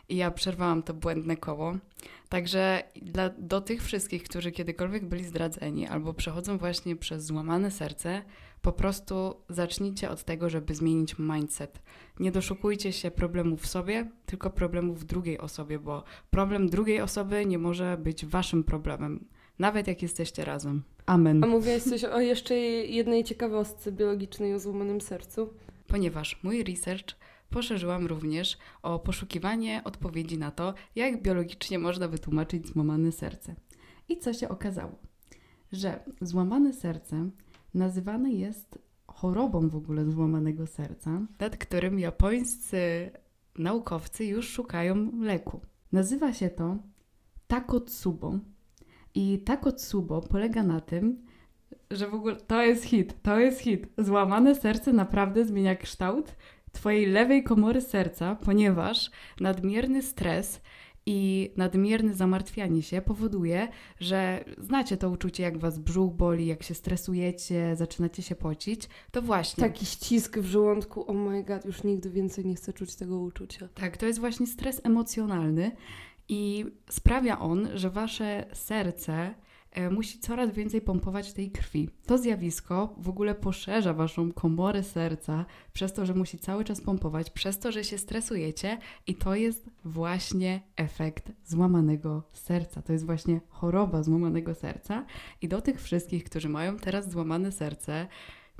[0.10, 1.76] i ja przerwałam to błędne koło.
[2.30, 8.21] Także dla, do tych wszystkich, którzy kiedykolwiek byli zdradzeni albo przechodzą właśnie przez złamane serce,
[8.63, 11.82] po prostu zacznijcie od tego, żeby zmienić mindset.
[12.19, 17.45] Nie doszukujcie się problemów w sobie, tylko problemów w drugiej osobie, bo problem drugiej osoby
[17.45, 19.26] nie może być waszym problemem,
[19.60, 20.84] nawet jak jesteście razem.
[21.06, 21.43] Amen.
[21.43, 25.54] A mówiłaś coś o jeszcze jednej ciekawostce biologicznej o złamanym sercu?
[25.88, 27.15] Ponieważ mój research
[27.49, 33.56] poszerzyłam również o poszukiwanie odpowiedzi na to, jak biologicznie można wytłumaczyć złamane serce.
[34.10, 34.99] I co się okazało?
[35.71, 37.30] Że złamane serce
[37.73, 43.12] nazywane jest chorobą w ogóle złamanego serca, nad którym japońscy
[43.57, 45.62] naukowcy już szukają leku.
[45.91, 46.77] Nazywa się to
[47.47, 48.39] Takotsubo.
[49.15, 51.25] I Takotsubo polega na tym,
[51.91, 53.88] że w ogóle to jest hit, to jest hit.
[53.97, 56.36] Złamane serce naprawdę zmienia kształt
[56.71, 60.62] Twojej lewej komory serca, ponieważ nadmierny stres
[61.06, 63.68] i nadmierne zamartwianie się powoduje,
[64.00, 69.22] że znacie to uczucie, jak was brzuch boli, jak się stresujecie, zaczynacie się pocić, to
[69.22, 69.63] właśnie.
[69.63, 73.68] Taki ścisk w żołądku, oh my god, już nigdy więcej nie chcę czuć tego uczucia.
[73.74, 75.72] Tak, to jest właśnie stres emocjonalny
[76.30, 79.34] i sprawia on, że wasze serce
[79.91, 81.89] musi coraz więcej pompować tej krwi.
[82.05, 87.29] To zjawisko w ogóle poszerza waszą komorę serca przez to, że musi cały czas pompować,
[87.29, 92.81] przez to, że się stresujecie i to jest właśnie efekt złamanego serca.
[92.81, 95.05] To jest właśnie choroba złamanego serca
[95.41, 98.07] i do tych wszystkich, którzy mają teraz złamane serce,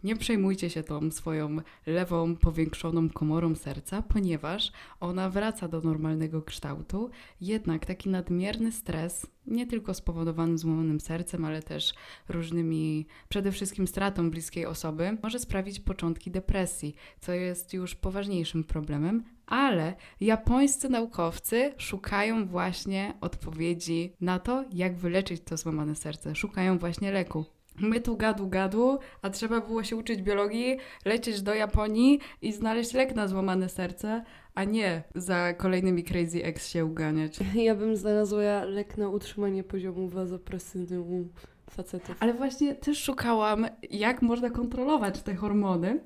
[0.04, 7.10] nie przejmujcie się tą swoją lewą, powiększoną komorą serca, ponieważ ona wraca do normalnego kształtu.
[7.42, 11.94] Jednak taki nadmierny stres, nie tylko spowodowany złamanym sercem, ale też
[12.30, 19.24] różnymi, przede wszystkim stratą bliskiej osoby, może sprawić początki depresji, co jest już poważniejszym problemem,
[19.46, 26.36] ale japońscy naukowcy szukają właśnie odpowiedzi na to, jak wyleczyć to złamane serce.
[26.36, 27.46] Szukają właśnie leku.
[27.80, 32.94] My tu gadu gadu, a trzeba było się uczyć biologii, lecieć do Japonii i znaleźć
[32.94, 34.24] lek na złamane serce,
[34.56, 37.40] a nie za kolejnymi Crazy Ex się uganiać.
[37.56, 41.28] Ja bym znalazła lek na utrzymanie poziomu wazopresyny u
[41.70, 42.16] facetów.
[42.20, 46.00] Ale właśnie też szukałam, jak można kontrolować te hormony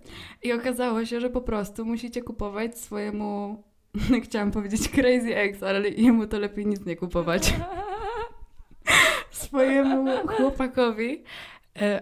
[0.43, 3.63] i okazało się, że po prostu musicie kupować swojemu,
[4.23, 7.53] chciałam powiedzieć Crazy Ex, ale jemu to lepiej nic nie kupować.
[9.31, 11.23] swojemu chłopakowi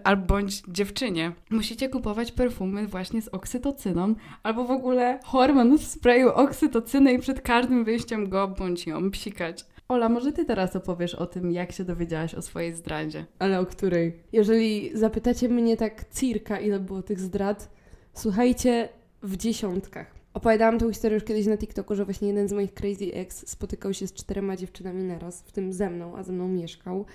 [0.04, 1.32] albo bądź dziewczynie.
[1.50, 7.40] Musicie kupować perfumy właśnie z oksytocyną, albo w ogóle hormon w sprayu oksytocyny i przed
[7.40, 9.66] każdym wyjściem go bądź ją psikać.
[9.88, 13.26] Ola, może ty teraz opowiesz o tym, jak się dowiedziałaś o swojej zdradzie.
[13.38, 14.22] Ale o której?
[14.32, 17.70] Jeżeli zapytacie mnie tak cirka, ile było tych zdrad,
[18.14, 18.88] słuchajcie,
[19.22, 20.16] w dziesiątkach.
[20.34, 23.94] Opowiadałam tę historię już kiedyś na TikToku, że właśnie jeden z moich crazy ex spotykał
[23.94, 27.06] się z czterema dziewczynami naraz, w tym ze mną, a ze mną mieszkał.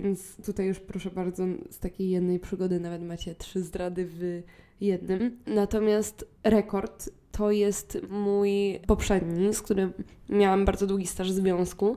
[0.00, 4.42] Więc tutaj już proszę bardzo, z takiej jednej przygody nawet macie trzy zdrady w
[4.80, 5.38] jednym.
[5.46, 9.92] Natomiast rekord to jest mój poprzedni, z którym
[10.28, 11.96] miałam bardzo długi staż związku.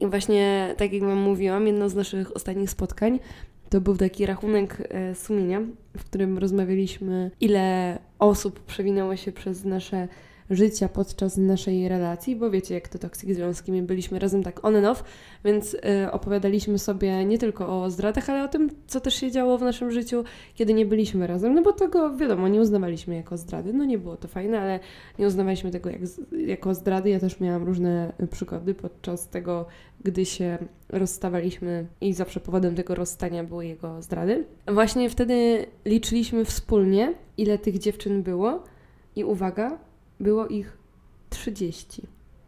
[0.00, 3.18] I właśnie, tak jak Wam mówiłam, jedno z naszych ostatnich spotkań
[3.70, 5.60] to był taki rachunek e, sumienia,
[5.96, 10.08] w którym rozmawialiśmy, ile osób przewinęło się przez nasze
[10.50, 14.76] życia podczas naszej relacji, bo wiecie, jak to toksik związki, my byliśmy razem tak on
[14.76, 15.04] and off,
[15.44, 15.78] więc y,
[16.12, 19.90] opowiadaliśmy sobie nie tylko o zdradach, ale o tym, co też się działo w naszym
[19.90, 23.98] życiu, kiedy nie byliśmy razem, no bo tego, wiadomo, nie uznawaliśmy jako zdrady, no nie
[23.98, 24.80] było to fajne, ale
[25.18, 26.00] nie uznawaliśmy tego jak,
[26.46, 27.10] jako zdrady.
[27.10, 29.66] Ja też miałam różne y, przygody podczas tego,
[30.04, 30.58] gdy się
[30.88, 34.44] rozstawaliśmy i zawsze powodem tego rozstania były jego zdrady.
[34.68, 38.64] Właśnie wtedy liczyliśmy wspólnie, ile tych dziewczyn było
[39.16, 39.78] i uwaga,
[40.20, 40.78] było ich
[41.30, 42.02] 30.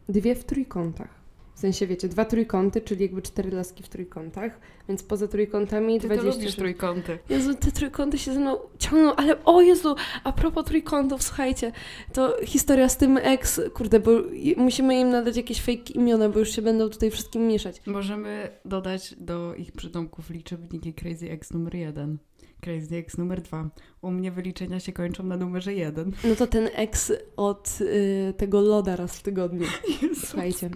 [0.08, 1.19] Dwie w trójkątach.
[1.60, 6.08] W sensie, wiecie, dwa trójkąty, czyli jakby cztery laski w trójkątach, więc poza trójkątami Ty
[6.08, 6.38] to 20.
[6.40, 7.18] lubisz trójkąty.
[7.28, 9.94] Jezu, te trójkąty się ze mną ciągną, ale o Jezu,
[10.24, 11.72] a propos trójkątów, słuchajcie,
[12.12, 14.10] to historia z tym ex, kurde, bo
[14.56, 17.82] musimy im nadać jakieś fake imiona, bo już się będą tutaj wszystkim mieszać.
[17.86, 22.18] Możemy dodać do ich przydomków liczebniki Crazy X numer 1,
[22.60, 23.70] Crazy X numer 2.
[24.02, 26.12] U mnie wyliczenia się kończą na numerze 1.
[26.24, 29.66] No to ten ex od y, tego loda raz w tygodniu.
[30.26, 30.70] Słuchajcie.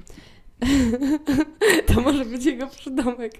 [1.95, 3.33] to może być jego przydomek.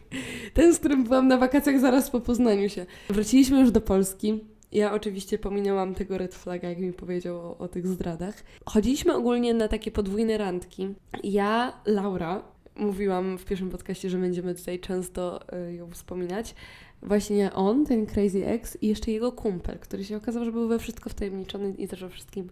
[0.55, 2.87] Ten, z którym byłam na wakacjach zaraz po poznaniu się.
[3.09, 4.41] Wróciliśmy już do Polski.
[4.73, 8.45] Ja oczywiście pominęłam tego red flaga, jak mi powiedział o, o tych zdradach.
[8.67, 10.95] Chodziliśmy ogólnie na takie podwójne randki.
[11.23, 12.43] Ja, Laura,
[12.77, 16.55] mówiłam w pierwszym podcaście, że będziemy tutaj często y, ją wspominać.
[17.03, 20.79] Właśnie on, ten Crazy Ex i jeszcze jego kumpel, który się okazał, że był we
[20.79, 22.49] wszystko wtajemniczony i też o wszystkim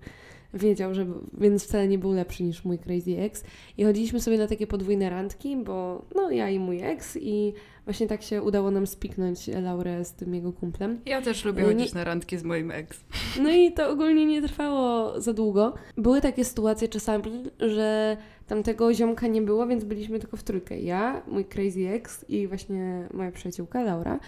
[0.54, 1.06] wiedział, że,
[1.38, 3.44] więc wcale nie był lepszy niż mój Crazy Ex.
[3.78, 7.52] I chodziliśmy sobie na takie podwójne randki, bo no ja i mój ex i
[7.84, 11.00] właśnie tak się udało nam spiknąć Laurę z tym jego kumplem.
[11.06, 13.04] Ja też lubię No nie- chodzić na randki z moim ex.
[13.42, 15.74] No i to ogólnie nie trwało za długo.
[15.96, 17.24] Były takie sytuacje czasami,
[17.60, 20.80] że tamtego ziomka nie było, więc byliśmy tylko w trójkę.
[20.80, 24.20] Ja, mój crazy ex i właśnie moja przyjaciółka Laura.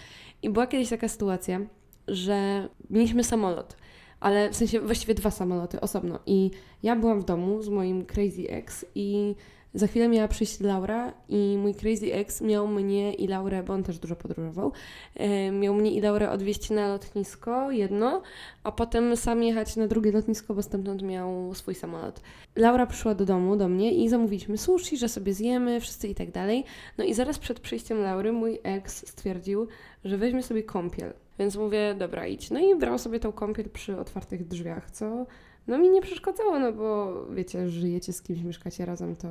[0.42, 1.60] I była kiedyś taka sytuacja,
[2.08, 3.76] że mieliśmy samolot,
[4.24, 6.18] ale w sensie właściwie dwa samoloty osobno.
[6.26, 6.50] I
[6.82, 9.34] ja byłam w domu z moim crazy ex i
[9.74, 13.82] za chwilę miała przyjść Laura i mój crazy ex miał mnie i Laurę, bo on
[13.82, 14.72] też dużo podróżował,
[15.14, 18.22] e, miał mnie i Laurę odwieźć na lotnisko, jedno,
[18.62, 22.20] a potem sam jechać na drugie lotnisko, bo stamtąd miał swój samolot.
[22.56, 26.30] Laura przyszła do domu, do mnie i zamówiliśmy sushi, że sobie zjemy, wszyscy i tak
[26.30, 26.64] dalej.
[26.98, 29.66] No i zaraz przed przyjściem Laury mój ex stwierdził,
[30.04, 31.12] że weźmie sobie kąpiel.
[31.38, 32.51] Więc mówię, dobra, idź.
[32.51, 35.27] No i brał sobie tą kąpiel przy otwartych drzwiach, co
[35.66, 39.29] no mi nie przeszkadzało, no bo wiecie, żyjecie z kimś, mieszkacie razem, to,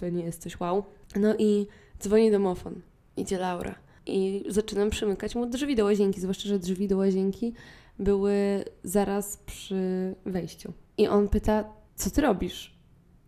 [0.00, 0.84] to nie jest coś wow.
[1.16, 1.66] No i
[2.00, 2.80] dzwoni domofon.
[3.16, 3.74] Idzie Laura.
[4.06, 7.54] I zaczynam przymykać mu drzwi do łazienki, zwłaszcza, że drzwi do łazienki
[7.98, 10.72] były zaraz przy wejściu.
[10.98, 12.78] I on pyta, co ty robisz?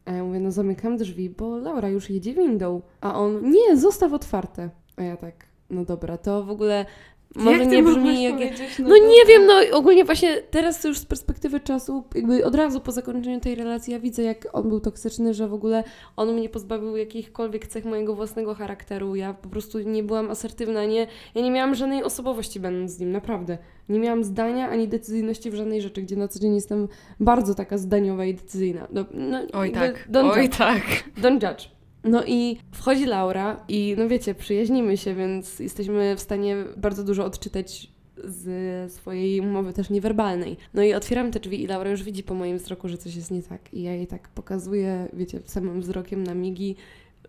[0.04, 2.82] A ja mówię, no zamykam drzwi, bo Laura już jedzie windą.
[3.00, 4.70] A on, nie, zostaw otwarte.
[4.96, 6.86] A ja tak, no dobra, to w ogóle
[7.36, 8.34] może Jak nie brzmi jak...
[8.78, 9.08] No dobra.
[9.08, 12.92] nie wiem, no ogólnie właśnie teraz to już z perspektywy czasu, jakby od razu po
[12.92, 15.84] zakończeniu tej relacji ja widzę, jak on był toksyczny, że w ogóle
[16.16, 19.14] on mnie pozbawił jakichkolwiek cech mojego własnego charakteru.
[19.14, 23.12] Ja po prostu nie byłam asertywna, nie, ja nie miałam żadnej osobowości będąc z nim,
[23.12, 23.58] naprawdę.
[23.88, 26.88] Nie miałam zdania ani decyzyjności w żadnej rzeczy, gdzie na co dzień jestem
[27.20, 28.86] bardzo taka zdaniowa i decyzyjna.
[28.92, 30.82] No, no, Oj tak, oj tak.
[31.22, 31.79] Don't judge.
[32.04, 37.24] No i wchodzi Laura i no wiecie, przyjaźnimy się, więc jesteśmy w stanie bardzo dużo
[37.24, 37.90] odczytać
[38.24, 40.56] z swojej umowy też niewerbalnej.
[40.74, 43.30] No i otwieram te drzwi i Laura już widzi po moim wzroku, że coś jest
[43.30, 43.74] nie tak.
[43.74, 46.76] I ja jej tak pokazuję, wiecie, samym wzrokiem na migi,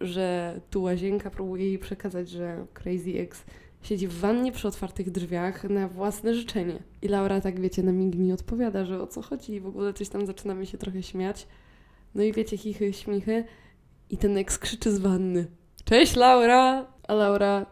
[0.01, 3.45] że tu łazienka próbuje jej przekazać, że Crazy Ex
[3.81, 6.83] siedzi w wannie przy otwartych drzwiach na własne życzenie.
[7.01, 9.93] I Laura tak, wiecie, na mig mi odpowiada, że o co chodzi i w ogóle
[9.93, 11.47] coś tam zaczynamy się trochę śmiać.
[12.15, 13.43] No i wiecie, chichy, śmichy.
[14.11, 15.45] I ten ex krzyczy z wanny.
[15.85, 16.85] Cześć Laura!
[17.07, 17.65] A Laura,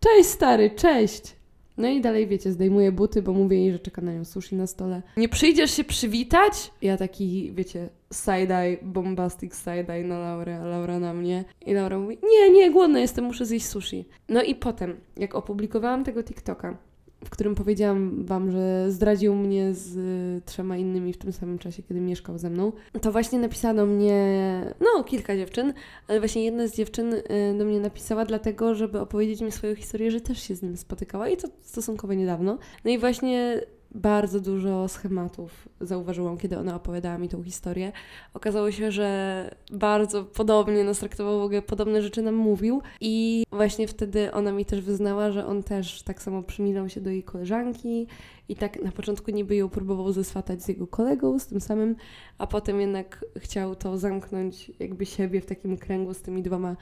[0.00, 1.36] cześć stary, cześć!
[1.76, 4.66] No i dalej, wiecie, zdejmuje buty, bo mówię jej, że czeka na nią sushi na
[4.66, 5.02] stole.
[5.16, 6.70] Nie przyjdziesz się przywitać?
[6.82, 11.44] Ja taki, wiecie, side-eye, bombastic side-eye na Laurę, a Laura na mnie.
[11.66, 14.08] I Laura mówi, nie, nie, głodna jestem, muszę zjeść sushi.
[14.28, 16.76] No i potem, jak opublikowałam tego TikToka,
[17.24, 21.82] w którym powiedziałam wam, że zdradził mnie z y, trzema innymi w tym samym czasie,
[21.82, 25.72] kiedy mieszkał ze mną, to właśnie napisano mnie, no kilka dziewczyn,
[26.08, 27.22] ale właśnie jedna z dziewczyn y,
[27.58, 31.28] do mnie napisała dlatego, żeby opowiedzieć mi swoją historię, że też się z nim spotykała
[31.28, 32.58] i to stosunkowo niedawno.
[32.84, 37.92] No i właśnie bardzo dużo schematów zauważyłam, kiedy ona opowiadała mi tą historię.
[38.34, 43.88] Okazało się, że bardzo podobnie nas traktował, w ogóle podobne rzeczy nam mówił i właśnie
[43.88, 48.06] wtedy ona mi też wyznała, że on też tak samo przymilał się do jej koleżanki
[48.48, 51.96] i tak na początku niby ją próbował zeswatać z jego kolegą, z tym samym,
[52.38, 56.76] a potem jednak chciał to zamknąć jakby siebie w takim kręgu z tymi dwoma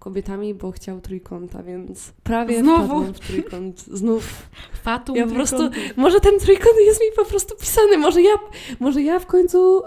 [0.00, 3.00] kobietami, bo chciał trójkąta, więc prawie Znowu?
[3.04, 3.80] w trójkąt.
[3.80, 4.48] Znów.
[4.82, 5.70] Fatum Ja po prostu-.
[5.96, 8.34] Może ten trójkąt jest mi po prostu pisany, może ja,
[8.80, 9.82] może ja w końcu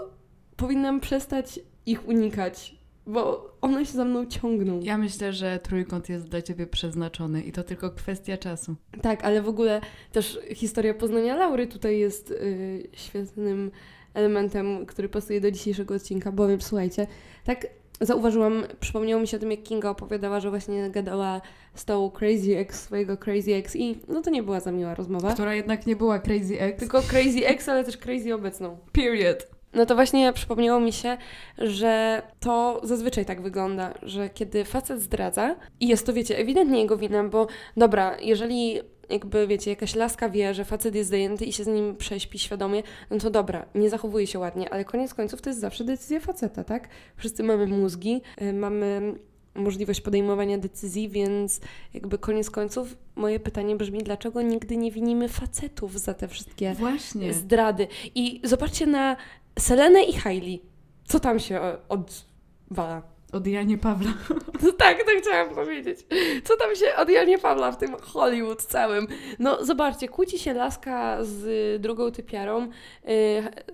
[0.56, 2.74] powinnam przestać ich unikać,
[3.06, 4.80] bo one się za mną ciągną.
[4.82, 8.74] Ja myślę, że trójkąt jest dla ciebie przeznaczony i to tylko kwestia czasu.
[9.02, 9.80] Tak, ale w ogóle
[10.12, 13.70] też historia poznania Laury tutaj jest yy, świetnym
[14.14, 17.06] elementem, który pasuje do dzisiejszego odcinka, bowiem słuchajcie,
[17.44, 17.66] tak
[18.00, 21.40] zauważyłam, przypomniało mi się o tym, jak Kinga opowiadała, że właśnie gadała
[21.74, 25.32] z tą Crazy Ex, swojego Crazy Ex i no to nie była za miła rozmowa.
[25.32, 26.80] Która jednak nie była Crazy Ex.
[26.80, 28.78] Tylko Crazy Ex, ale też Crazy obecną.
[28.92, 29.54] Period.
[29.74, 31.16] No to właśnie przypomniało mi się,
[31.58, 36.96] że to zazwyczaj tak wygląda, że kiedy facet zdradza i jest to, wiecie, ewidentnie jego
[36.96, 41.64] wina, bo dobra, jeżeli jakby, wiecie, jakaś laska wie, że facet jest zajęty i się
[41.64, 45.50] z nim prześpi świadomie, no to dobra, nie zachowuje się ładnie, ale koniec końców to
[45.50, 46.88] jest zawsze decyzja faceta, tak?
[47.16, 49.14] Wszyscy mamy mózgi, y, mamy
[49.54, 51.60] możliwość podejmowania decyzji, więc
[51.94, 57.34] jakby koniec końców moje pytanie brzmi, dlaczego nigdy nie winimy facetów za te wszystkie Właśnie.
[57.34, 57.88] zdrady?
[58.14, 59.16] I zobaczcie na
[59.58, 60.62] Selenę i Hailey.
[61.04, 63.13] Co tam się odwala?
[63.34, 64.10] Od Janie Pawla.
[64.62, 65.98] No tak, to chciałam powiedzieć.
[66.44, 69.06] Co tam się od Janie Pawla w tym Hollywood całym?
[69.38, 72.68] No zobaczcie, kłóci się laska z drugą typiarą.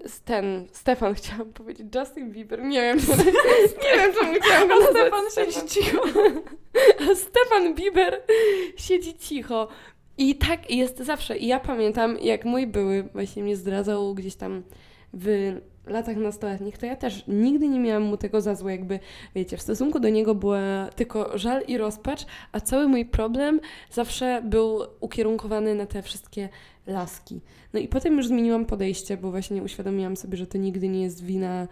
[0.07, 2.99] Z ten, Stefan chciałam powiedzieć, Justin Bieber, nie wiem,
[3.85, 6.03] nie wiem czemu chciałam go A Stefan siedzi cicho.
[7.11, 8.23] A Stefan Bieber
[8.77, 9.69] siedzi cicho.
[10.19, 11.39] I tak jest zawsze.
[11.39, 14.63] I ja pamiętam, jak mój były właśnie mnie zdradzał gdzieś tam
[15.13, 15.57] w
[15.91, 18.99] latach nastoletnich, to ja też nigdy nie miałam mu tego za złe, jakby,
[19.35, 24.43] wiecie, w stosunku do niego była tylko żal i rozpacz, a cały mój problem zawsze
[24.45, 26.49] był ukierunkowany na te wszystkie
[26.87, 27.41] laski.
[27.73, 31.25] No i potem już zmieniłam podejście, bo właśnie uświadomiłam sobie, że to nigdy nie jest
[31.25, 31.69] wina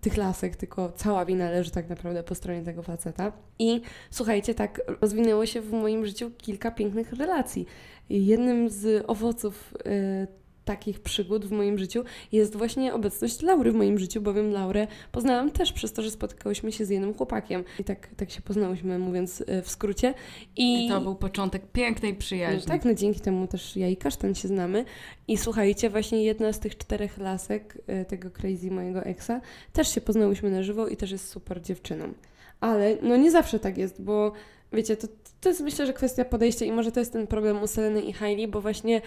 [0.00, 3.32] tych lasek, tylko cała wina leży tak naprawdę po stronie tego faceta.
[3.58, 3.80] I
[4.10, 7.66] słuchajcie, tak rozwinęło się w moim życiu kilka pięknych relacji.
[8.10, 13.98] Jednym z owoców y, takich przygód w moim życiu jest właśnie obecność Laury w moim
[13.98, 17.64] życiu, bowiem Laurę poznałam też przez to, że spotykałyśmy się z jednym chłopakiem.
[17.78, 20.14] I tak, tak się poznałyśmy, mówiąc y, w skrócie.
[20.56, 22.60] I, I to był początek pięknej przyjaźni.
[22.60, 24.84] no tak, no dzięki temu też ja i Kasztan się znamy.
[25.28, 29.40] I słuchajcie, właśnie jedna z tych czterech lasek y, tego crazy mojego exa
[29.72, 32.12] też się poznałyśmy na żywo i też jest super dziewczyną.
[32.60, 34.32] Ale no nie zawsze tak jest, bo
[34.72, 35.08] wiecie, to,
[35.40, 38.12] to jest myślę, że kwestia podejścia i może to jest ten problem u Seleny i
[38.12, 39.00] Hailey, bo właśnie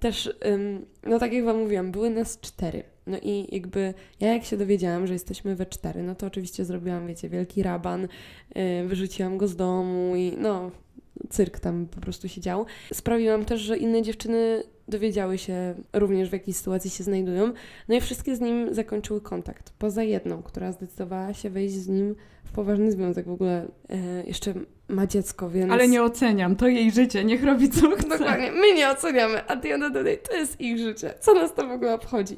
[0.00, 0.38] też,
[1.02, 2.82] no tak jak Wam mówiłam, były nas cztery.
[3.06, 7.06] No i jakby ja jak się dowiedziałam, że jesteśmy we cztery, no to oczywiście zrobiłam,
[7.06, 8.08] wiecie, wielki raban,
[8.54, 10.70] yy, wyrzuciłam go z domu i no,
[11.30, 12.66] cyrk tam po prostu się dział.
[12.92, 17.52] Sprawiłam też, że inne dziewczyny dowiedziały się również w jakiej sytuacji się znajdują,
[17.88, 19.72] no i wszystkie z nim zakończyły kontakt.
[19.78, 23.26] Poza jedną, która zdecydowała się wejść z nim w poważny związek.
[23.26, 24.54] W ogóle e, jeszcze
[24.88, 25.72] ma dziecko, więc...
[25.72, 28.08] Ale nie oceniam, to jej życie, niech robi co chce.
[28.08, 31.14] Dokładnie, my nie oceniamy, a the day to jest ich życie.
[31.20, 32.36] Co nas to w ogóle obchodzi?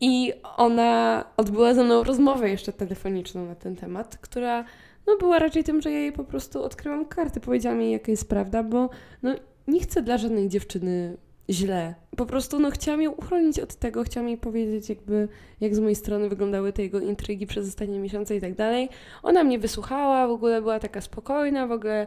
[0.00, 4.64] I ona odbyła ze mną rozmowę jeszcze telefoniczną na ten temat, która
[5.06, 7.40] no, była raczej tym, że ja jej po prostu odkryłam karty.
[7.40, 8.90] Powiedziałam jej, jaka jest prawda, bo
[9.22, 9.34] no,
[9.68, 11.16] nie chcę dla żadnej dziewczyny
[11.50, 11.94] źle.
[12.16, 15.28] Po prostu no, chciałam ją uchronić od tego, chciałam jej powiedzieć jakby,
[15.60, 18.88] jak z mojej strony wyglądały te jego intrygi przez ostatnie miesiące i tak dalej.
[19.22, 22.06] Ona mnie wysłuchała, w ogóle była taka spokojna, w ogóle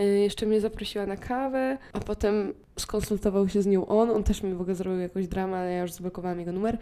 [0.00, 4.42] y, jeszcze mnie zaprosiła na kawę, a potem skonsultował się z nią on, on też
[4.42, 6.78] mi w ogóle zrobił jakąś dramę, ale ja już zablokowałam jego numer.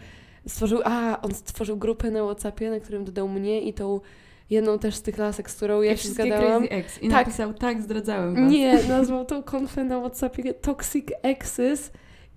[0.46, 4.00] Stworzył, a, on stworzył grupę na Whatsappie, na którym dodał mnie i tą
[4.50, 6.62] jedną też z tych lasek, z którą ja I się zgadałam.
[6.62, 7.02] Crazy Ex.
[7.02, 7.26] I Tak.
[7.26, 8.52] napisał, tak, zdradzałem was.
[8.52, 11.90] Nie, nazwał tą konfę na Whatsappie Toxic Exes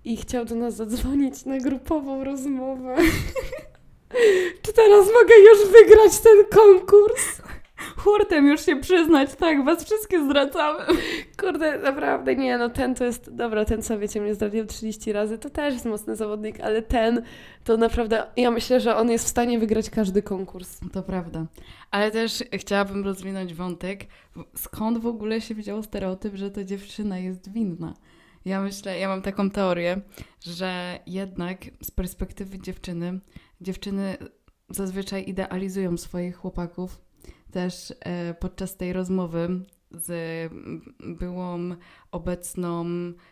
[0.06, 2.96] i chciał do nas zadzwonić na grupową rozmowę.
[4.62, 7.42] Czy teraz mogę już wygrać ten konkurs?
[7.98, 10.98] Hurtem już się przyznać, tak, was wszystkie zdradzałem.
[11.42, 15.38] Kurde, naprawdę nie, no ten to jest, dobra, ten co wiecie, mnie zdradził 30 razy,
[15.38, 17.22] to też jest mocny zawodnik, ale ten
[17.64, 20.80] to naprawdę, ja myślę, że on jest w stanie wygrać każdy konkurs.
[20.94, 21.46] To prawda.
[21.92, 24.06] Ale też chciałabym rozwinąć wątek,
[24.56, 27.94] skąd w ogóle się wziął stereotyp, że to dziewczyna jest winna.
[28.46, 30.02] Ja myślę, ja mam taką teorię,
[30.46, 33.20] że jednak z perspektywy dziewczyny,
[33.62, 34.18] dziewczyny
[34.70, 37.02] zazwyczaj idealizują swoich chłopaków.
[37.52, 40.52] Też e, podczas tej rozmowy z
[41.00, 41.76] byłą
[42.12, 42.86] obecną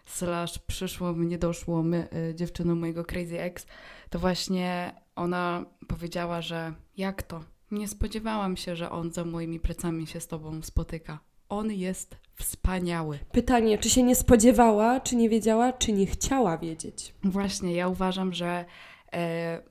[0.05, 3.65] slash przyszłą, niedoszłą e, dziewczyną mojego Crazy Ex,
[4.09, 7.43] to właśnie ona powiedziała, że jak to?
[7.71, 11.19] Nie spodziewałam się, że on za moimi plecami się z tobą spotyka.
[11.49, 13.19] On jest wspaniały.
[13.31, 17.13] Pytanie, czy się nie spodziewała, czy nie wiedziała, czy nie chciała wiedzieć?
[17.23, 18.65] Właśnie, ja uważam, że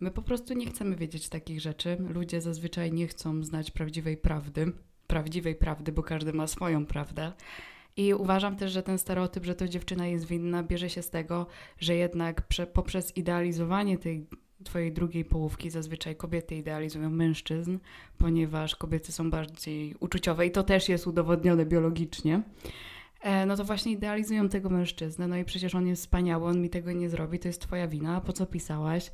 [0.00, 1.96] my po prostu nie chcemy wiedzieć takich rzeczy.
[2.00, 4.72] Ludzie zazwyczaj nie chcą znać prawdziwej prawdy.
[5.06, 7.32] Prawdziwej prawdy, bo każdy ma swoją prawdę.
[7.96, 11.46] I uważam też, że ten stereotyp, że to dziewczyna jest winna, bierze się z tego,
[11.80, 14.26] że jednak prze, poprzez idealizowanie tej
[14.64, 15.70] twojej drugiej połówki.
[15.70, 17.78] Zazwyczaj kobiety idealizują mężczyzn,
[18.18, 22.42] ponieważ kobiety są bardziej uczuciowe i to też jest udowodnione biologicznie.
[23.20, 26.70] E, no to właśnie idealizują tego mężczyznę, no i przecież on jest wspaniały, on mi
[26.70, 29.10] tego nie zrobi, to jest twoja wina, po co pisałaś,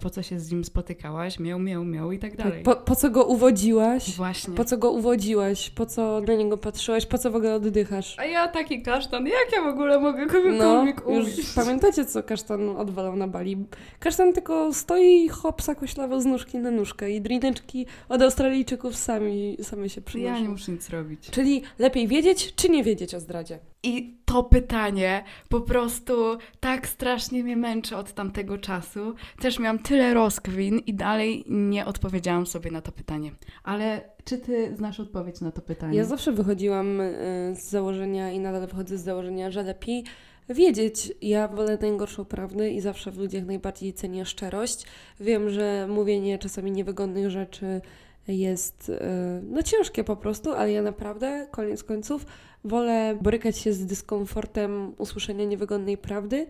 [0.00, 2.62] po co się z nim spotykałaś, miał, miał, miał i tak dalej.
[2.62, 4.16] Po, po co go uwodziłaś?
[4.16, 4.54] Właśnie.
[4.54, 5.70] Po co go uwodziłaś?
[5.70, 7.06] Po co na niego patrzyłaś?
[7.06, 8.18] Po co w ogóle oddychasz?
[8.18, 11.46] A ja taki kasztan, jak ja w ogóle mogę No, kogokolwiek już ubić?
[11.54, 13.56] pamiętacie, co kasztan odwalał na bali?
[13.98, 19.56] Kasztan tylko stoi i hopsa koślawo z nóżki na nóżkę i drineczki od Australijczyków sami,
[19.62, 20.34] same się przynoszą.
[20.34, 21.30] Ja nie muszę nic robić.
[21.30, 23.58] Czyli lepiej wiedzieć, czy nie wiedzieć o zdradzie?
[23.84, 29.14] I to pytanie po prostu tak strasznie mnie męczy od tamtego czasu.
[29.40, 33.32] Też miałam tyle rozkwin i dalej nie odpowiedziałam sobie na to pytanie.
[33.64, 35.98] Ale czy ty znasz odpowiedź na to pytanie?
[35.98, 37.14] Ja zawsze wychodziłam y,
[37.56, 40.04] z założenia i nadal wychodzę z założenia, że lepiej
[40.48, 41.12] wiedzieć.
[41.22, 44.86] Ja wolę najgorszą prawdę i zawsze w ludziach najbardziej cenię szczerość.
[45.20, 47.80] Wiem, że mówienie czasami niewygodnych rzeczy
[48.28, 48.98] jest y,
[49.42, 52.26] no ciężkie po prostu, ale ja naprawdę, koniec końców,
[52.64, 56.46] wolę borykać się z dyskomfortem usłyszenia niewygodnej prawdy,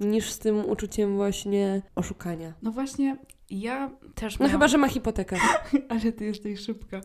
[0.00, 2.54] niż z tym uczuciem właśnie oszukania.
[2.62, 3.16] No właśnie,
[3.50, 4.52] ja też No miałam...
[4.52, 5.36] chyba, że ma hipotekę.
[5.88, 7.00] Ale ty jesteś szybka.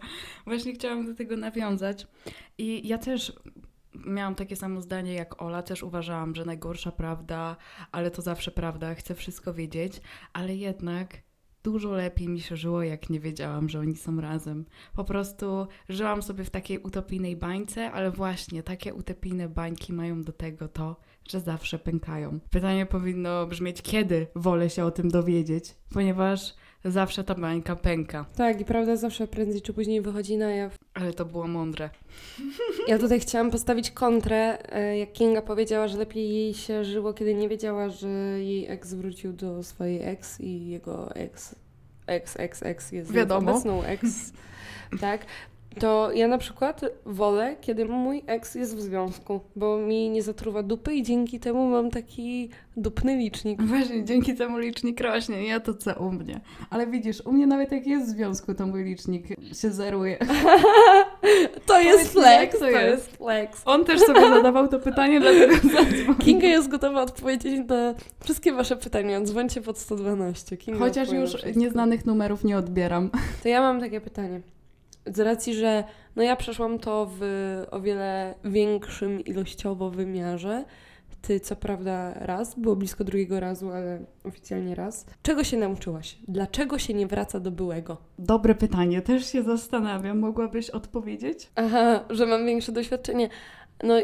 [0.46, 2.08] Właśnie chciałam do tego nawiązać.
[2.58, 3.34] I ja też
[4.06, 5.64] miałam takie samo zdanie jak Ola.
[5.64, 7.56] Też uważałam, że najgorsza prawda,
[7.92, 8.96] ale to zawsze prawda.
[8.96, 10.02] Chcę wszystko wiedzieć,
[10.34, 11.18] ale jednak
[11.64, 14.66] dużo lepiej mi się żyło, jak nie wiedziałam, że oni są razem.
[14.94, 20.32] Po prostu żyłam sobie w takiej utopijnej bańce, ale właśnie takie utopijne bańki mają do
[20.32, 20.96] tego to,
[21.32, 22.40] że zawsze pękają.
[22.50, 26.54] Pytanie powinno brzmieć, kiedy wolę się o tym dowiedzieć, ponieważ
[26.86, 28.26] zawsze ta bańka pęka.
[28.36, 30.76] Tak, i prawda zawsze prędzej czy później wychodzi na jaw.
[30.94, 31.90] Ale to było mądre.
[32.88, 37.34] Ja tutaj chciałam postawić kontrę, e, jak Kinga powiedziała, że lepiej jej się żyło, kiedy
[37.34, 38.08] nie wiedziała, że
[38.40, 41.56] jej ex wrócił do swojej ex i jego ex,
[42.08, 43.52] ex, ex, ex jest Wiadomo.
[43.52, 44.34] obecną ex,
[45.02, 45.26] tak?
[45.80, 50.64] To ja na przykład wolę, kiedy mój ex jest w związku, bo mi nie zatruwa
[50.64, 53.62] dupy i dzięki temu mam taki dupny licznik.
[53.62, 55.48] Właśnie, dzięki temu licznik rośnie.
[55.48, 56.42] Ja to co u mnie.
[56.70, 60.18] Ale widzisz, u mnie nawet jak jest w związku, to mój licznik się zeruje.
[61.66, 63.18] To jest flex, to to jest?
[63.18, 63.62] flex.
[63.66, 66.16] On też sobie zadawał to pytanie, dlatego zadzwonił.
[66.16, 69.22] Kinga jest gotowa odpowiedzieć na wszystkie wasze pytania.
[69.22, 70.58] Dzwońcie pod 112.
[70.58, 71.60] Kinga Chociaż już wszystko.
[71.60, 73.10] nieznanych numerów nie odbieram.
[73.44, 74.42] To ja mam takie pytanie.
[75.06, 75.84] Z racji, że
[76.16, 77.22] no ja przeszłam to w
[77.72, 80.66] o wiele większym ilościowo wymiarze.
[81.22, 85.06] Ty co prawda raz, było blisko drugiego razu, ale oficjalnie raz.
[85.24, 86.18] Czego się nauczyłaś?
[86.28, 87.98] Dlaczego się nie wraca do byłego?
[88.20, 90.20] Dobre pytanie, też się zastanawiam.
[90.20, 91.52] Mogłabyś odpowiedzieć?
[91.56, 93.30] Aha, że mam większe doświadczenie.
[93.84, 93.96] No,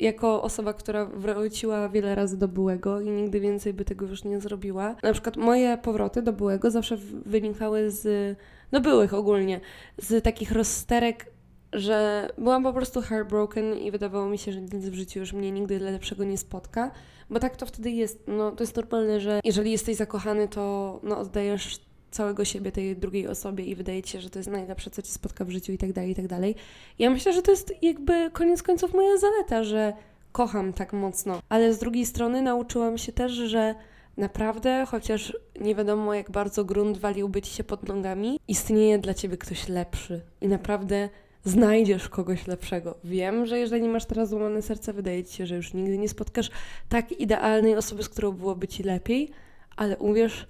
[0.00, 4.40] jako osoba, która wróciła wiele razy do byłego i nigdy więcej by tego już nie
[4.40, 4.96] zrobiła.
[5.02, 6.96] Na przykład moje powroty do byłego zawsze
[7.26, 8.36] wynikały z,
[8.72, 9.60] no byłych ogólnie,
[9.98, 11.32] z takich rozsterek,
[11.72, 15.50] że byłam po prostu heartbroken i wydawało mi się, że nic w życiu już mnie
[15.50, 16.90] nigdy lepszego nie spotka.
[17.30, 18.24] Bo tak to wtedy jest.
[18.26, 23.28] No, to jest normalne, że jeżeli jesteś zakochany, to no, oddajesz całego siebie tej drugiej
[23.28, 25.78] osobie i wydaje ci się, że to jest najlepsze, co ci spotka w życiu i
[25.78, 26.54] tak dalej, i tak dalej.
[26.98, 29.92] Ja myślę, że to jest jakby koniec końców moja zaleta, że
[30.32, 31.40] kocham tak mocno.
[31.48, 33.74] Ale z drugiej strony nauczyłam się też, że
[34.18, 39.36] naprawdę, chociaż nie wiadomo jak bardzo grunt waliłby ci się pod nogami, istnieje dla ciebie
[39.36, 40.20] ktoś lepszy.
[40.40, 41.08] I naprawdę
[41.44, 42.94] znajdziesz kogoś lepszego.
[43.04, 46.50] Wiem, że jeżeli masz teraz złamane serce, wydaje ci się, że już nigdy nie spotkasz
[46.88, 49.30] tak idealnej osoby, z którą byłoby ci lepiej,
[49.76, 50.46] ale uwierz,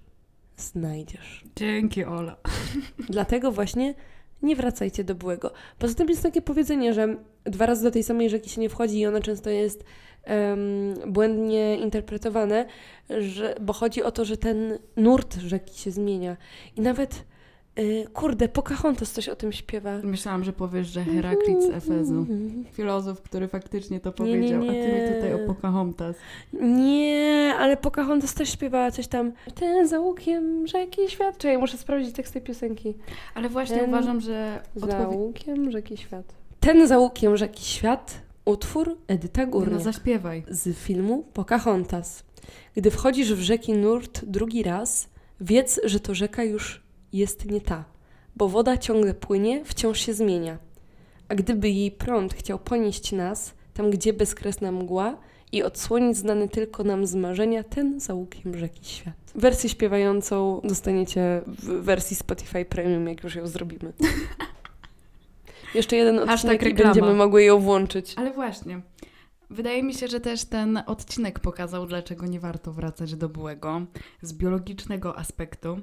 [0.56, 1.44] znajdziesz.
[1.56, 2.36] Dzięki, Ola.
[3.10, 3.94] Dlatego właśnie
[4.42, 5.52] nie wracajcie do byłego.
[5.78, 8.98] Poza tym jest takie powiedzenie, że dwa razy do tej samej rzeki się nie wchodzi
[8.98, 9.84] i ona często jest
[10.28, 12.66] em, błędnie interpretowane,
[13.18, 16.36] że, bo chodzi o to, że ten nurt rzeki się zmienia.
[16.76, 17.24] I nawet,
[17.78, 19.98] y, kurde, Pocahontas coś o tym śpiewa.
[20.02, 22.26] Myślałam, że powiesz, że Heraklit z Efezu.
[22.72, 25.12] Filozof, który faktycznie to Nie, nie, powiedział, a ty mi nie.
[25.14, 26.16] tutaj o Pocahontas.
[26.52, 29.32] Nie, ale Pocahontas też śpiewała coś tam.
[29.54, 31.38] Ten za łukiem rzeki świat.
[31.38, 32.94] Czekaj, muszę sprawdzić tekst tej piosenki.
[33.34, 35.18] Ale właśnie Ten uważam, że Za odpowiedź...
[35.18, 36.34] łukiem rzeki świat.
[36.60, 39.80] Ten za łukiem rzeki świat, utwór Edyta No Górniak.
[39.80, 40.44] zaśpiewaj.
[40.49, 42.22] z filmu Pocahontas.
[42.76, 45.09] Gdy wchodzisz w rzeki nurt drugi raz,
[45.40, 46.82] wiedz, że to rzeka już
[47.12, 47.84] jest nie ta,
[48.36, 50.59] bo woda ciągle płynie, wciąż się zmienia.
[51.28, 55.16] A gdyby jej prąd chciał ponieść nas, tam gdzie bezkresna mgła
[55.53, 59.14] i odsłonić znane tylko nam z marzenia ten za łukiem rzeki świat.
[59.34, 63.92] Wersję śpiewającą dostaniecie w wersji Spotify Premium, jak już ją zrobimy.
[65.74, 68.14] Jeszcze jeden odcinek i będziemy mogły ją włączyć.
[68.16, 68.80] Ale właśnie,
[69.50, 73.82] Wydaje mi się, że też ten odcinek pokazał, dlaczego nie warto wracać do byłego
[74.22, 75.80] z biologicznego aspektu,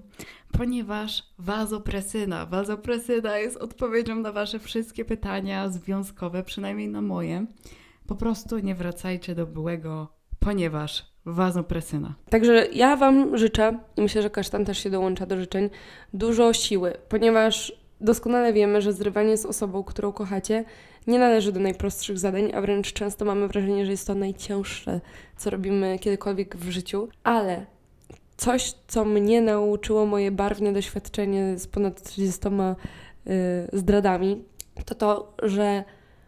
[0.51, 7.45] ponieważ wazopresyna, wazopresyna jest odpowiedzią na wasze wszystkie pytania związkowe, przynajmniej na moje.
[8.07, 10.07] Po prostu nie wracajcie do byłego,
[10.39, 12.15] ponieważ wazopresyna.
[12.29, 15.69] Także ja Wam życzę, i myślę, że kasztan też się dołącza do życzeń,
[16.13, 20.65] dużo siły, ponieważ doskonale wiemy, że zrywanie z osobą, którą kochacie,
[21.07, 25.01] nie należy do najprostszych zadań, a wręcz często mamy wrażenie, że jest to najcięższe,
[25.37, 27.07] co robimy kiedykolwiek w życiu.
[27.23, 27.65] Ale
[28.37, 34.43] coś, co mnie nauczyło moje barwne doświadczenie z ponad 30 y, zdradami,
[34.85, 35.83] to to, że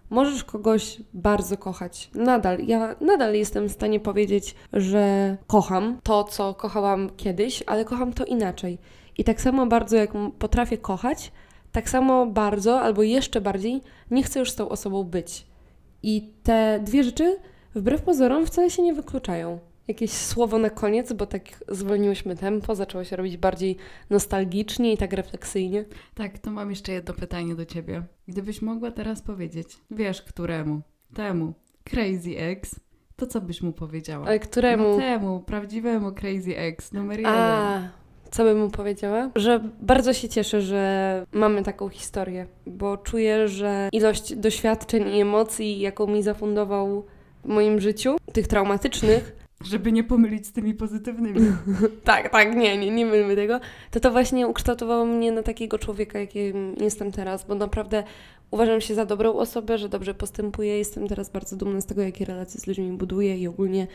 [0.09, 2.09] możesz kogoś bardzo kochać.
[2.13, 8.13] Nadal, ja nadal jestem w stanie powiedzieć, że kocham to, co kochałam kiedyś, ale kocham
[8.13, 8.77] to inaczej.
[9.17, 11.31] I tak samo bardzo, jak potrafię kochać,
[11.77, 15.47] tak samo bardzo, albo jeszcze bardziej, nie chcę już z tą osobą być.
[16.03, 17.37] I te dwie rzeczy,
[17.75, 19.59] wbrew pozorom, wcale się nie wykluczają.
[19.87, 23.77] Jakieś słowo na koniec, bo tak zwolniłyśmy tempo, zaczęło się robić bardziej
[24.09, 25.85] nostalgicznie i tak refleksyjnie.
[26.15, 28.03] Tak, to mam jeszcze jedno pytanie do ciebie.
[28.27, 30.81] Gdybyś mogła teraz powiedzieć, wiesz któremu,
[31.13, 31.53] temu,
[31.83, 32.79] Crazy Ex,
[33.15, 34.25] to co byś mu powiedziała?
[34.25, 34.89] Ale któremu?
[34.89, 37.33] No temu, prawdziwemu Crazy Ex, numer jeden.
[37.33, 37.89] A,
[38.37, 39.29] co bym mu powiedziała?
[39.35, 45.79] Że bardzo się cieszę, że mamy taką historię, bo czuję, że ilość doświadczeń i emocji,
[45.79, 47.05] jaką mi zafundował
[47.45, 49.31] w moim życiu, tych traumatycznych,
[49.63, 51.39] Żeby nie pomylić z tymi pozytywnymi.
[52.03, 53.59] tak, tak, nie, nie, nie mylmy tego,
[53.91, 58.03] to to właśnie ukształtowało mnie na takiego człowieka, jakim jestem teraz, bo naprawdę
[58.51, 62.25] uważam się za dobrą osobę, że dobrze postępuję, jestem teraz bardzo dumna z tego, jakie
[62.25, 63.87] relacje z ludźmi buduję i ogólnie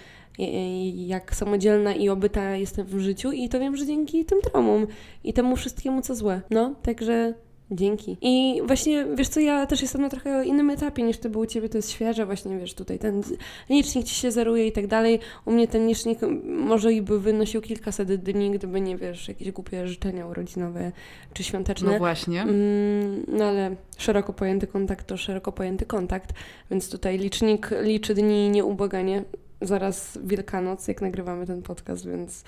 [0.95, 4.87] jak samodzielna i obyta jestem w życiu i to wiem, że dzięki tym traumom
[5.25, 6.41] i temu wszystkiemu, co złe.
[6.51, 7.35] No, także
[7.73, 8.17] dzięki.
[8.21, 11.47] I właśnie, wiesz co, ja też jestem na trochę innym etapie niż ty, bo u
[11.47, 13.23] ciebie to jest świeże, właśnie, wiesz, tutaj ten
[13.71, 15.19] licznik ci się zeruje i tak dalej.
[15.45, 19.89] U mnie ten licznik może i by wynosił kilkaset dni, gdyby nie, wiesz, jakieś głupie
[19.89, 20.93] życzenia urodzinowe
[21.33, 21.93] czy świąteczne.
[21.93, 22.43] No właśnie.
[22.43, 26.33] Mm, no ale szeroko pojęty kontakt to szeroko pojęty kontakt,
[26.71, 29.25] więc tutaj licznik liczy dni nieubłaganie.
[29.61, 32.45] Zaraz Wielkanoc, jak nagrywamy ten podcast, więc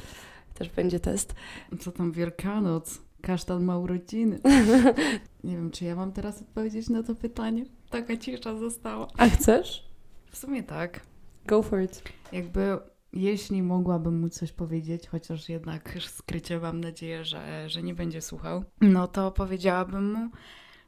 [0.55, 1.35] też będzie test.
[1.81, 3.04] Co tam Wielkanoc?
[3.25, 4.41] Kasztan ma urodziny.
[5.45, 7.65] Nie wiem, czy ja mam teraz odpowiedzieć na to pytanie?
[7.91, 9.09] Taka cisza została.
[9.19, 9.89] A chcesz?
[10.31, 11.01] W sumie tak.
[11.47, 12.03] Go for it.
[12.33, 12.79] Jakby,
[13.13, 18.65] jeśli mogłabym mu coś powiedzieć, chociaż jednak skrycie mam nadzieję, że, że nie będzie słuchał,
[18.81, 20.31] no to powiedziałabym mu,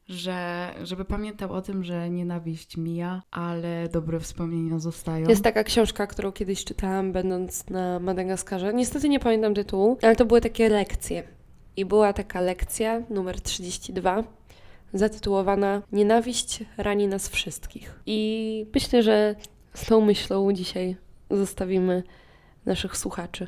[0.08, 5.28] że żeby pamiętał o tym, że nienawiść mija, ale dobre wspomnienia zostają.
[5.28, 8.74] Jest taka książka, którą kiedyś czytałam, będąc na Madagaskarze.
[8.74, 11.36] Niestety nie pamiętam tytułu, ale to były takie lekcje.
[11.76, 14.24] I była taka lekcja numer 32,
[14.92, 18.00] zatytułowana Nienawiść rani nas wszystkich.
[18.06, 19.34] I myślę, że
[19.74, 20.96] z tą myślą dzisiaj
[21.30, 22.02] zostawimy
[22.66, 23.46] naszych słuchaczy.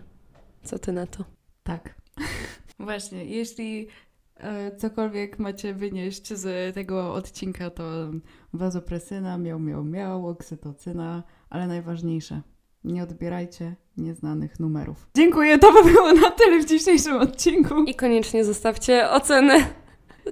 [0.63, 1.25] Co ty na to?
[1.63, 1.95] Tak.
[2.79, 3.89] Właśnie, jeśli
[4.37, 7.85] e, cokolwiek macie wynieść z tego odcinka, to
[8.53, 12.43] wazopresyna, miał, miał, miał, oksytocyna, ale najważniejsze,
[12.85, 15.09] nie odbierajcie nieznanych numerów.
[15.17, 17.85] Dziękuję, to by było na tyle w dzisiejszym odcinku.
[17.85, 19.55] I koniecznie zostawcie ocenę.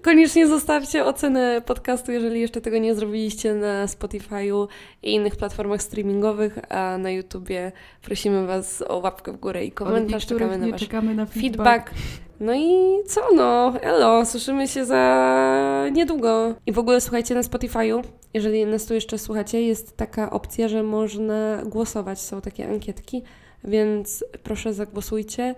[0.03, 4.69] Koniecznie zostawcie ocenę podcastu, jeżeli jeszcze tego nie zrobiliście na Spotify'u
[5.03, 10.27] i innych platformach streamingowych, a na YouTubie prosimy Was o łapkę w górę i komentarz.
[10.27, 11.91] Czekamy na Wasz czekamy na feedback.
[11.91, 11.91] feedback.
[12.41, 13.73] No i co no?
[13.81, 16.55] Elo, słyszymy się za niedługo.
[16.67, 18.03] I w ogóle słuchajcie na Spotify'u,
[18.35, 22.21] jeżeli nas tu jeszcze słuchacie, jest taka opcja, że można głosować.
[22.21, 23.23] Są takie ankietki,
[23.67, 25.55] więc proszę zagłosujcie,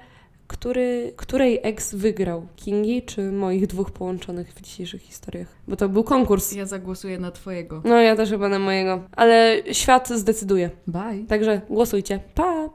[0.47, 2.47] który, której ex wygrał?
[2.57, 5.49] Kingi czy moich dwóch połączonych w dzisiejszych historiach?
[5.69, 6.53] Bo to był konkurs.
[6.53, 7.83] Ja zagłosuję na twojego.
[7.85, 9.01] No ja też chyba na mojego.
[9.13, 10.71] Ale świat zdecyduje.
[10.87, 11.25] Bye.
[11.29, 12.21] Także głosujcie.
[12.35, 12.67] Pa!